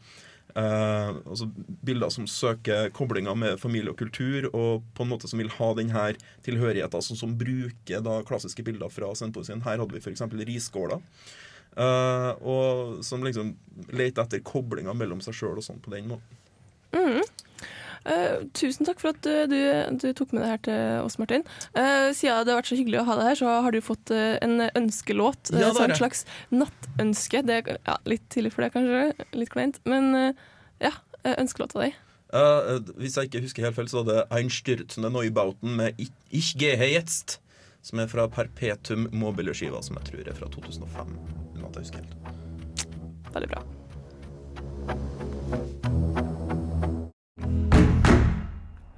Eh, 0.55 1.09
altså 1.27 1.49
bilder 1.83 2.12
som 2.14 2.27
søker 2.31 2.90
koblinger 2.95 3.35
med 3.35 3.59
familie 3.59 3.90
og 3.90 3.99
kultur, 3.99 4.47
og 4.55 4.85
på 4.95 5.03
en 5.03 5.11
måte 5.11 5.27
som 5.31 5.40
vil 5.43 5.51
ha 5.57 5.71
denne 5.75 6.05
tilhørigheten, 6.47 6.95
altså, 7.01 7.17
som 7.19 7.35
bruker 7.38 8.05
da 8.07 8.21
klassiske 8.29 8.62
bilder 8.67 8.93
fra 8.93 9.11
scenepoesien. 9.19 9.64
Her 9.67 9.83
hadde 9.83 9.97
vi 9.97 10.03
f.eks. 10.05 10.23
risskåler. 10.47 11.03
eh, 11.77 12.33
og 12.47 13.01
som 13.03 13.25
liksom 13.27 13.57
leter 13.90 14.23
etter 14.23 14.45
koblinger 14.47 14.95
mellom 14.95 15.21
seg 15.25 15.35
sjøl 15.35 15.59
og 15.59 15.67
sånn 15.67 15.83
på 15.83 15.90
den 15.90 16.07
måten. 16.12 16.38
Mhm. 16.95 17.25
Eh, 18.05 18.45
tusen 18.53 18.85
takk 18.85 19.01
for 19.01 19.14
at 19.14 19.27
eh, 19.29 19.47
du, 19.49 19.57
du 20.01 20.12
tok 20.17 20.35
med 20.35 20.45
det 20.45 20.51
her 20.51 20.62
til 20.67 21.07
oss, 21.07 21.17
Martin. 21.21 21.45
Uh, 21.73 22.12
siden 22.12 22.45
det 22.45 22.53
har 22.53 22.61
vært 22.61 22.71
så 22.73 22.79
hyggelig 22.79 23.01
å 23.01 23.07
ha 23.09 23.19
deg 23.21 23.31
her, 23.31 23.38
så 23.40 23.49
har 23.64 23.73
du 23.75 23.81
fått 23.85 24.12
en 24.14 24.67
ønskelåt. 24.67 25.53
Ja, 25.57 25.73
en 25.73 25.97
slags 25.97 26.25
nattønske. 26.53 27.43
Det 27.49 27.55
er 27.61 27.79
ja, 27.79 27.97
litt 28.09 28.27
tidlig 28.33 28.53
for 28.55 28.67
det, 28.67 28.73
kanskje. 28.77 29.29
Litt 29.37 29.53
kleint. 29.55 29.81
Men 29.88 30.35
ja, 30.83 30.93
ønskelåt 31.25 31.40
ønskelåta 31.45 31.85
di. 31.85 31.93
Hvis 32.99 33.17
jeg 33.17 33.31
ikke 33.31 33.45
husker 33.45 33.67
helt 33.69 33.77
feil, 33.79 33.88
så 33.90 34.03
var 34.03 34.07
det 34.11 34.21
Ein 34.35 34.51
stürzende 34.53 35.11
Neubauten 35.12 35.77
med 35.79 36.01
Ich- 36.01 36.57
gehe 36.59 36.88
jetzt, 36.93 37.38
som 37.83 37.99
er 38.03 38.09
fra 38.11 38.27
Perpetum 38.29 39.09
Mobile-skiva, 39.12 39.83
som 39.83 39.97
jeg 40.01 40.05
tror 40.11 40.29
er 40.29 40.35
fra 40.35 40.49
2005. 40.49 41.19
jeg 41.55 41.85
husker 41.85 41.99
helt. 42.03 42.14
Veldig 43.35 43.51
bra. 43.55 43.62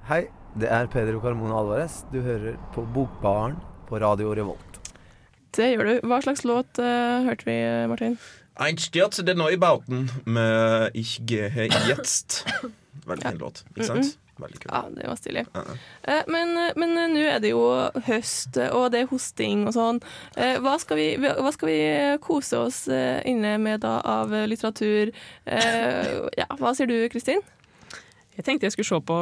Hei, 0.07 0.27
det 0.55 0.69
er 0.71 0.87
Pedro 0.87 1.19
Carmona 1.19 1.57
Alvarez. 1.59 1.97
Du 2.13 2.21
hører 2.23 2.55
på 2.71 2.85
Bokbaren 2.95 3.57
på 3.89 3.99
Radio 3.99 4.31
Revolt. 4.37 4.77
Det 5.57 5.71
gjør 5.73 5.89
du. 5.89 6.07
Hva 6.07 6.21
slags 6.23 6.45
låt 6.47 6.79
uh, 6.79 7.25
hørte 7.27 7.47
vi, 7.47 7.57
Martin? 7.91 8.15
Ein 8.57 8.79
stürzende 8.81 9.35
Neubauten 9.37 10.07
med 10.25 10.95
Ich 10.95 11.17
gehe 11.27 11.67
jetzt. 11.89 12.45
Veldig 13.07 13.27
fin 13.33 13.41
låt, 13.41 13.61
ikke 13.75 13.89
sant? 13.89 14.15
Veldig 14.37 14.61
kul. 14.63 14.71
Ja, 14.71 14.81
det 14.93 15.09
var 15.09 15.15
stilig. 15.19 15.43
Uh 15.55 15.61
-huh. 15.61 15.77
Eh, 16.03 16.23
Men 16.27 16.57
eh, 16.57 16.71
men 16.75 16.97
eh, 16.97 17.07
nå 17.09 17.19
er 17.35 17.39
det 17.39 17.49
jo 17.49 17.89
høst, 18.07 18.57
eh, 18.57 18.69
og 18.75 18.91
det 18.91 18.99
er 19.01 19.05
hosting 19.11 19.67
og 19.67 19.73
sånn. 19.73 19.99
Eh, 20.37 20.59
Hva 20.59 20.79
skal 20.79 20.97
vi, 20.97 21.17
hva 21.17 21.51
skal 21.51 21.67
vi 21.69 22.17
kose 22.21 22.57
oss 22.57 22.87
eh, 22.87 23.21
inne 23.25 23.57
med 23.57 23.79
da 23.81 24.01
av 24.05 24.29
litteratur? 24.29 25.11
Eh, 25.45 26.29
Ja, 26.37 26.45
hva 26.59 26.73
sier 26.75 26.87
du, 26.87 27.09
Kristin? 27.09 27.41
Jeg 28.37 28.45
tenkte 28.45 28.67
jeg 28.67 28.75
skulle 28.75 28.91
se 28.91 28.99
på 29.01 29.15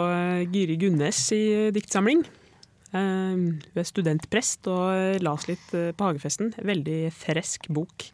Giri 0.52 0.76
Gyri 0.76 0.76
Gunnes 0.82 1.20
i 1.32 1.44
eh, 1.56 1.70
diktsamling. 1.76 2.26
Eh, 2.92 3.32
Hun 3.32 3.80
er 3.80 3.88
studentprest 3.88 4.68
og 4.68 4.90
eh, 4.92 5.20
las 5.24 5.48
litt 5.48 5.72
eh, 5.78 5.94
på 5.96 6.10
Hagefesten. 6.10 6.52
Veldig 6.60 7.00
fresk 7.16 7.70
bok. 7.72 8.10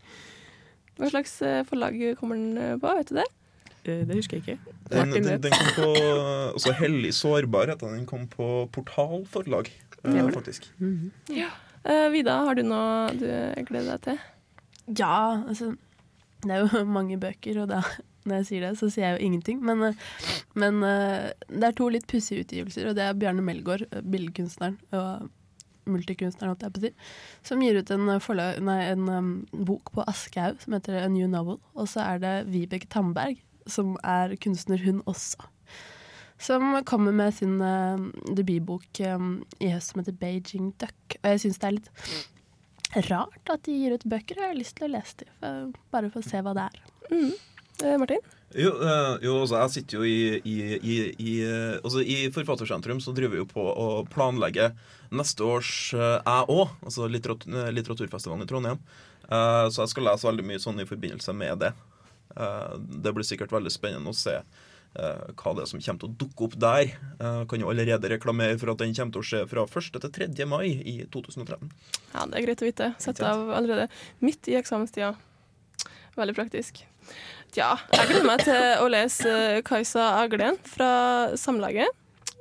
Hva 1.01 1.09
slags 1.09 1.39
eh, 1.41 1.63
forlag 1.65 1.97
kommer 2.19 2.37
den 2.37 2.53
eh, 2.61 2.75
på? 2.77 2.91
Vet 2.99 3.09
du 3.09 3.17
det? 3.17 3.25
Eh, 3.81 4.03
Det 4.05 4.19
husker 4.19 4.37
jeg 4.37 4.45
ikke. 4.45 4.75
Den, 4.91 5.15
den, 5.15 5.41
den 5.41 5.57
kom 5.57 5.73
på 5.79 5.89
også 6.59 6.75
Hellig 6.77 7.15
sårbar 7.17 7.73
heter 7.73 7.89
den. 7.89 8.03
Den 8.03 8.09
kom 8.09 8.27
på 8.29 8.51
Portal 8.69 9.25
forlag, 9.25 9.71
faktisk. 10.05 10.69
Mm 10.77 10.93
-hmm. 10.99 11.35
Ja. 11.39 11.49
Eh, 11.83 12.09
Vida, 12.13 12.43
har 12.45 12.53
du 12.55 12.61
noe 12.61 13.09
du 13.17 13.25
gleder 13.65 13.97
deg 13.97 14.01
til? 14.01 14.19
Ja, 14.99 15.43
altså 15.47 15.75
Det 16.43 16.51
er 16.51 16.59
jo 16.59 16.85
mange 16.97 17.17
bøker, 17.17 17.61
og 17.61 17.69
da, 17.69 17.81
når 18.25 18.41
jeg 18.41 18.47
sier 18.49 18.65
det, 18.65 18.71
så 18.79 18.89
sier 18.91 19.07
jeg 19.07 19.17
jo 19.17 19.27
ingenting. 19.27 19.61
Men, 19.65 19.83
eh, 19.89 20.01
men 20.59 20.81
eh, 20.85 21.29
det 21.49 21.69
er 21.69 21.77
to 21.77 21.89
litt 21.93 22.07
pussige 22.09 22.45
utgivelser, 22.45 22.89
og 22.89 22.97
det 22.97 23.05
er 23.05 23.17
Bjarne 23.17 23.45
Melgaard, 23.45 23.87
eh, 23.89 24.03
billedkunstneren 24.05 24.77
og 24.97 25.29
multikunstneren, 25.89 26.53
holdt 26.53 26.65
jeg 26.65 26.73
på 26.75 26.81
å 26.81 26.83
si, 26.85 26.91
som 27.49 27.63
gir 27.63 27.79
ut 27.81 27.93
en, 27.93 28.11
forlag, 28.21 28.59
nei, 28.63 28.81
en 28.91 29.07
um, 29.09 29.31
bok 29.65 29.89
på 29.95 30.05
Aschehoug 30.07 30.61
som 30.61 30.75
heter 30.77 30.99
A 31.01 31.07
New 31.09 31.25
Novel. 31.29 31.57
Og 31.73 31.89
så 31.89 32.03
er 32.05 32.21
det 32.21 32.35
Vibeke 32.51 32.89
Tamberg, 32.91 33.41
som 33.69 33.95
er 34.05 34.35
kunstner, 34.41 34.81
hun 34.85 35.01
også. 35.09 35.49
Som 36.41 36.73
kommer 36.89 37.13
med 37.13 37.33
sin 37.37 37.57
uh, 37.61 37.97
debutbok 38.37 39.01
um, 39.09 39.33
i 39.61 39.73
høst 39.73 39.93
som 39.93 40.03
heter 40.03 40.15
Beijing 40.21 40.71
Duck. 40.81 41.17
Og 41.21 41.33
jeg 41.33 41.43
syns 41.43 41.61
det 41.61 41.69
er 41.69 41.77
litt 41.79 41.91
rart 43.09 43.51
at 43.53 43.65
de 43.65 43.77
gir 43.77 43.97
ut 43.97 44.05
bøker. 44.09 44.37
Jeg 44.37 44.53
har 44.53 44.57
lyst 44.57 44.77
til 44.77 44.89
å 44.89 44.93
lese 44.95 45.25
dem, 45.25 45.73
bare 45.93 46.13
for 46.13 46.21
å 46.21 46.29
se 46.29 46.41
hva 46.45 46.53
det 46.57 46.69
er. 46.69 46.81
Mm. 47.11 47.33
Eh, 47.83 47.97
Martin? 47.97 48.23
Jo, 48.55 48.71
eh, 48.83 49.17
jo 49.25 49.35
altså, 49.41 49.59
jeg 49.61 49.73
sitter 49.75 49.97
jo 49.97 50.07
i, 50.07 50.39
i, 50.43 50.55
i, 50.77 50.95
i 51.15 51.35
altså, 51.81 52.01
I 52.03 52.17
Forfattersentrum 52.35 52.99
så 53.03 53.13
driver 53.15 53.35
vi 53.35 53.43
jo 53.43 53.49
på 53.49 53.63
å 53.63 53.87
planlegge 54.11 54.71
neste 55.15 55.45
års 55.47 55.93
eh, 55.95 56.17
Jeg 56.19 56.49
òg, 56.51 56.73
altså 56.83 57.07
litteratur, 57.11 57.71
litteraturfestivalen 57.71 58.45
i 58.45 58.49
Trondheim. 58.49 58.83
Så 59.31 59.85
jeg 59.85 59.91
skal 59.93 60.03
lese 60.09 60.27
veldig 60.27 60.43
mye 60.43 60.59
sånn 60.59 60.81
i 60.83 60.85
forbindelse 60.89 61.31
med 61.39 61.61
det. 61.61 61.69
Det 63.05 63.13
blir 63.15 63.23
sikkert 63.23 63.53
veldig 63.55 63.71
spennende 63.71 64.11
å 64.11 64.17
se 64.17 64.33
hva 64.91 65.53
det 65.55 65.63
er 65.63 65.69
som 65.69 65.79
kommer 65.79 66.01
til 66.01 66.09
å 66.09 66.17
dukke 66.19 66.47
opp 66.49 66.57
der. 66.59 66.91
Jeg 67.21 67.47
kan 67.47 67.63
jo 67.63 67.71
allerede 67.71 68.11
reklamere 68.11 68.59
for 68.59 68.73
at 68.73 68.83
den 68.83 68.91
kommer 68.97 69.15
til 69.15 69.23
å 69.23 69.29
skje 69.29 69.41
fra 69.47 69.63
1. 69.63 70.01
til 70.03 70.13
3. 70.19 70.49
mai 70.51 70.67
i 70.67 70.97
2013. 71.15 71.71
Ja, 72.11 72.25
det 72.27 72.41
er 72.41 72.47
greit 72.49 72.65
å 72.65 72.67
vite. 72.67 72.91
Sett 72.99 73.23
av 73.23 73.47
allerede 73.55 73.87
midt 74.19 74.51
i 74.51 74.59
eksamenstida. 74.59 75.13
Veldig 76.19 76.35
praktisk. 76.35 76.83
Tja, 77.51 77.73
jeg 77.91 78.07
gleder 78.07 78.27
meg 78.29 78.43
til 78.45 78.61
å 78.79 78.85
lese 78.91 79.31
eh, 79.31 79.61
Kajsa 79.67 80.05
Aglen 80.21 80.55
fra 80.63 80.91
Samlaget. 81.35 81.89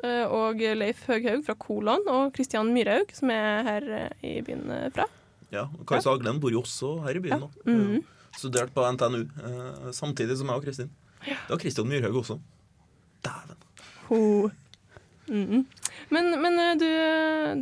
eh, 0.04 0.22
Og 0.30 0.60
Leif 0.78 1.02
Høghaug 1.08 1.42
fra 1.48 1.56
Kolon, 1.58 2.04
og 2.08 2.30
Kristian 2.36 2.70
Myrhaug, 2.74 3.10
som 3.16 3.32
er 3.34 3.66
her 3.66 3.88
eh, 3.96 4.10
i 4.22 4.36
byen 4.46 4.70
fra. 4.94 5.08
Ja, 5.50 5.66
Kajsa 5.88 6.12
Aglen 6.14 6.38
bor 6.40 6.54
jo 6.54 6.62
også 6.62 6.92
her 7.08 7.18
i 7.18 7.24
byen 7.26 7.42
nå. 7.42 7.50
Mhm. 7.66 8.00
Studert 8.38 8.70
på 8.70 8.84
NTNU, 8.94 9.24
samtidig 9.92 10.36
som 10.38 10.46
meg 10.46 10.60
og 10.60 10.64
Kristin. 10.68 10.92
Det 11.26 11.50
var 11.50 11.58
Kristian 11.58 11.88
Myrhaug 11.90 12.20
også. 12.22 12.36
Ho. 14.08 14.50
Mhm. 15.26 15.64
Men, 16.10 16.30
men 16.42 16.58
eh, 16.58 16.76
du, 16.78 16.86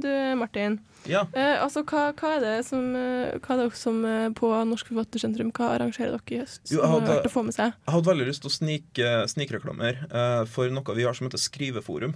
du, 0.04 0.10
Martin. 0.40 0.78
Ja. 1.08 1.22
Eh, 1.32 1.56
altså, 1.64 1.82
hva, 1.88 2.12
hva 2.14 2.34
er 2.36 2.40
det 2.44 2.54
som, 2.68 2.84
eh, 2.94 3.38
hva 3.40 3.54
er 3.56 3.62
det 3.64 3.68
som 3.80 4.02
eh, 4.04 4.28
på 4.36 4.50
Norsk 4.68 4.90
Forfattersentrum 4.92 5.50
Hva 5.56 5.70
arrangerer 5.78 6.14
dere 6.18 6.36
i 6.36 6.40
høst? 6.42 6.60
Jo, 6.68 6.82
jeg 6.82 6.90
hadde- 6.92 7.08
verdt 7.14 7.28
å 7.30 7.32
få 7.32 7.44
med 7.48 7.56
seg? 7.56 7.72
Jeg 7.86 7.94
hadde 7.96 8.10
veldig 8.12 8.26
lyst 8.28 8.44
til 8.44 8.50
å 8.52 8.56
snike, 8.58 9.12
snikreklamer 9.32 10.02
eh, 10.10 10.42
for 10.52 10.68
noe 10.70 10.94
vi 10.98 11.06
har 11.08 11.16
som 11.16 11.26
heter 11.30 11.40
Skriveforum. 11.40 12.14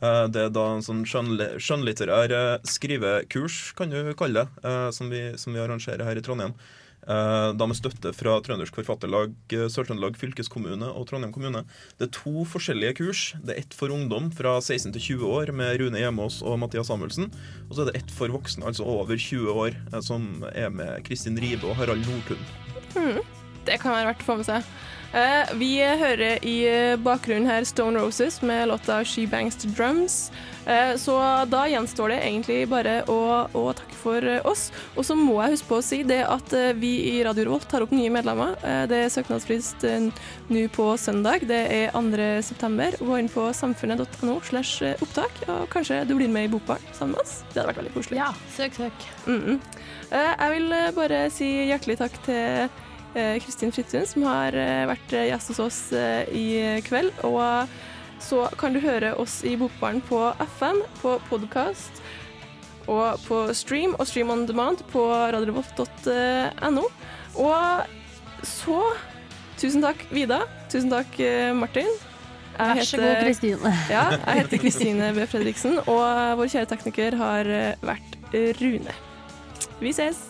Eh, 0.00 0.26
det 0.30 0.44
er 0.46 0.52
da 0.54 0.66
en 0.76 0.84
sånn 0.86 1.02
skjønnlitterær 1.04 2.30
eh, 2.30 2.58
skrivekurs, 2.64 3.74
kan 3.76 3.90
du 3.90 4.14
kalle 4.14 4.44
det, 4.46 4.64
eh, 4.64 4.90
som, 4.94 5.10
vi, 5.10 5.24
som 5.36 5.52
vi 5.52 5.60
arrangerer 5.60 6.04
her 6.06 6.16
i 6.16 6.22
Trondheim. 6.24 6.54
Eh, 7.08 7.50
da 7.56 7.66
med 7.66 7.78
støtte 7.78 8.12
fra 8.12 8.36
Trøndersk 8.44 8.76
Forfatterlag, 8.76 9.32
eh, 9.56 9.68
Sør-Trøndelag 9.72 10.18
fylkeskommune 10.20 10.84
og 10.84 11.06
Trondheim 11.08 11.32
kommune. 11.32 11.64
Det 11.98 12.08
er 12.08 12.12
to 12.12 12.44
forskjellige 12.44 12.96
kurs. 13.00 13.22
Det 13.40 13.56
er 13.56 13.60
ett 13.62 13.74
for 13.74 13.88
ungdom 13.88 14.30
fra 14.30 14.58
16 14.60 14.92
til 14.92 15.16
20 15.16 15.32
år 15.32 15.52
med 15.56 15.80
Rune 15.80 15.98
Hjemås 15.98 16.42
og 16.42 16.58
Mathias 16.60 16.88
Samuelsen. 16.92 17.32
Og 17.70 17.76
så 17.76 17.82
er 17.82 17.92
det 17.92 18.02
ett 18.02 18.10
for 18.10 18.28
voksne, 18.28 18.66
altså 18.68 18.84
over 18.84 19.16
20 19.16 19.48
år, 19.48 19.76
eh, 19.92 20.00
som 20.00 20.44
er 20.52 20.68
med 20.68 21.02
Kristin 21.04 21.40
Ribe 21.40 21.64
og 21.64 21.76
Harald 21.76 22.04
Nordtun. 22.04 22.44
Mm, 22.94 23.20
Det 23.64 23.78
kan 23.80 23.92
være 23.92 24.06
verdt 24.12 24.22
å 24.24 24.24
få 24.24 24.36
med 24.36 24.46
seg. 24.46 24.64
Eh, 25.12 25.54
vi 25.58 25.72
hører 25.82 26.38
i 26.46 26.56
bakgrunnen 27.02 27.50
her 27.50 27.64
Stone 27.66 27.98
Roses 27.98 28.38
med 28.46 28.68
låta 28.68 29.04
She 29.04 29.26
Bangs 29.26 29.56
The 29.56 29.68
Drums. 29.68 30.30
Eh, 30.66 30.94
så 30.96 31.16
da 31.50 31.64
gjenstår 31.66 32.12
det 32.12 32.18
egentlig 32.22 32.58
bare 32.70 33.00
å, 33.10 33.48
å 33.50 33.64
takke 33.74 33.96
for 33.98 34.26
oss. 34.46 34.68
Og 34.94 35.06
så 35.08 35.16
må 35.18 35.40
jeg 35.42 35.56
huske 35.56 35.70
på 35.72 35.78
å 35.80 35.84
si 35.84 36.02
det 36.06 36.20
at 36.22 36.54
eh, 36.54 36.70
vi 36.78 36.92
i 37.10 37.16
Radio 37.26 37.48
Revolt 37.48 37.66
tar 37.70 37.82
opp 37.82 37.94
nye 37.94 38.12
medlemmer. 38.12 38.54
Det 38.90 39.00
er 39.02 39.10
søknadsfrist 39.10 39.82
nå 40.50 40.62
på 40.76 40.86
søndag. 41.00 41.42
Det 41.48 41.58
er 41.74 41.90
2. 41.96 42.28
september. 42.46 42.94
Gå 43.00 43.18
inn 43.18 43.30
på 43.32 43.48
samfunnet.no 43.56 44.36
slash 44.46 44.92
opptak, 45.02 45.42
og 45.48 45.66
kanskje 45.74 46.04
du 46.06 46.14
blir 46.20 46.30
med 46.30 46.46
i 46.46 46.52
Bokbarn 46.52 46.84
sammen 46.92 47.16
med 47.16 47.24
oss. 47.24 47.40
Det 47.50 47.58
hadde 47.58 47.72
vært 47.72 47.82
veldig 47.82 47.96
koselig. 47.96 48.20
Ja, 48.20 48.30
søk, 48.54 48.78
søk. 48.78 49.08
Mm 49.26 49.42
-mm. 49.42 49.58
jeg 50.12 50.50
vil 50.54 50.74
bare 50.94 51.30
si 51.30 51.50
hjertelig 51.66 51.98
takk 51.98 52.22
til 52.22 52.70
Kristin 53.42 53.72
Fridtun, 53.74 54.06
som 54.06 54.22
har 54.28 54.54
eh, 54.54 54.84
vært 54.90 55.12
eh, 55.16 55.28
gjest 55.30 55.50
hos 55.52 55.60
oss 55.66 55.78
eh, 55.96 56.28
i 56.30 56.46
kveld. 56.86 57.10
Og 57.26 57.40
eh, 57.42 57.66
så 58.22 58.44
kan 58.60 58.74
du 58.76 58.80
høre 58.84 59.14
oss 59.18 59.40
i 59.48 59.54
Bokbaren 59.56 60.02
på 60.04 60.18
FM, 60.58 60.82
på 61.00 61.16
podkast 61.30 62.02
og 62.90 63.20
på 63.26 63.36
stream 63.54 63.92
og 64.00 64.06
stream 64.08 64.30
on 64.34 64.46
demand 64.48 64.80
på 64.90 65.04
radiorevolt.no. 65.06 66.84
Og 67.38 68.46
så 68.46 68.80
Tusen 69.60 69.82
takk, 69.84 70.00
Vida. 70.08 70.38
Tusen 70.72 70.88
takk, 70.88 71.18
eh, 71.20 71.50
Martin. 71.52 71.90
Jeg 72.56 72.76
Vær 72.78 72.84
så 72.88 72.96
god, 72.96 73.04
heter- 73.10 73.26
Kristine. 73.26 73.72
Ja, 73.92 74.04
jeg 74.16 74.38
heter 74.40 74.58
Kristine 74.62 75.10
B. 75.16 75.26
Fredriksen, 75.28 75.78
og 75.84 76.38
vår 76.40 76.48
kjære 76.54 76.70
tekniker 76.72 77.16
har 77.20 77.50
eh, 77.52 77.74
vært 77.84 78.16
Rune. 78.62 78.94
Vi 79.84 79.92
ses! 79.96 80.29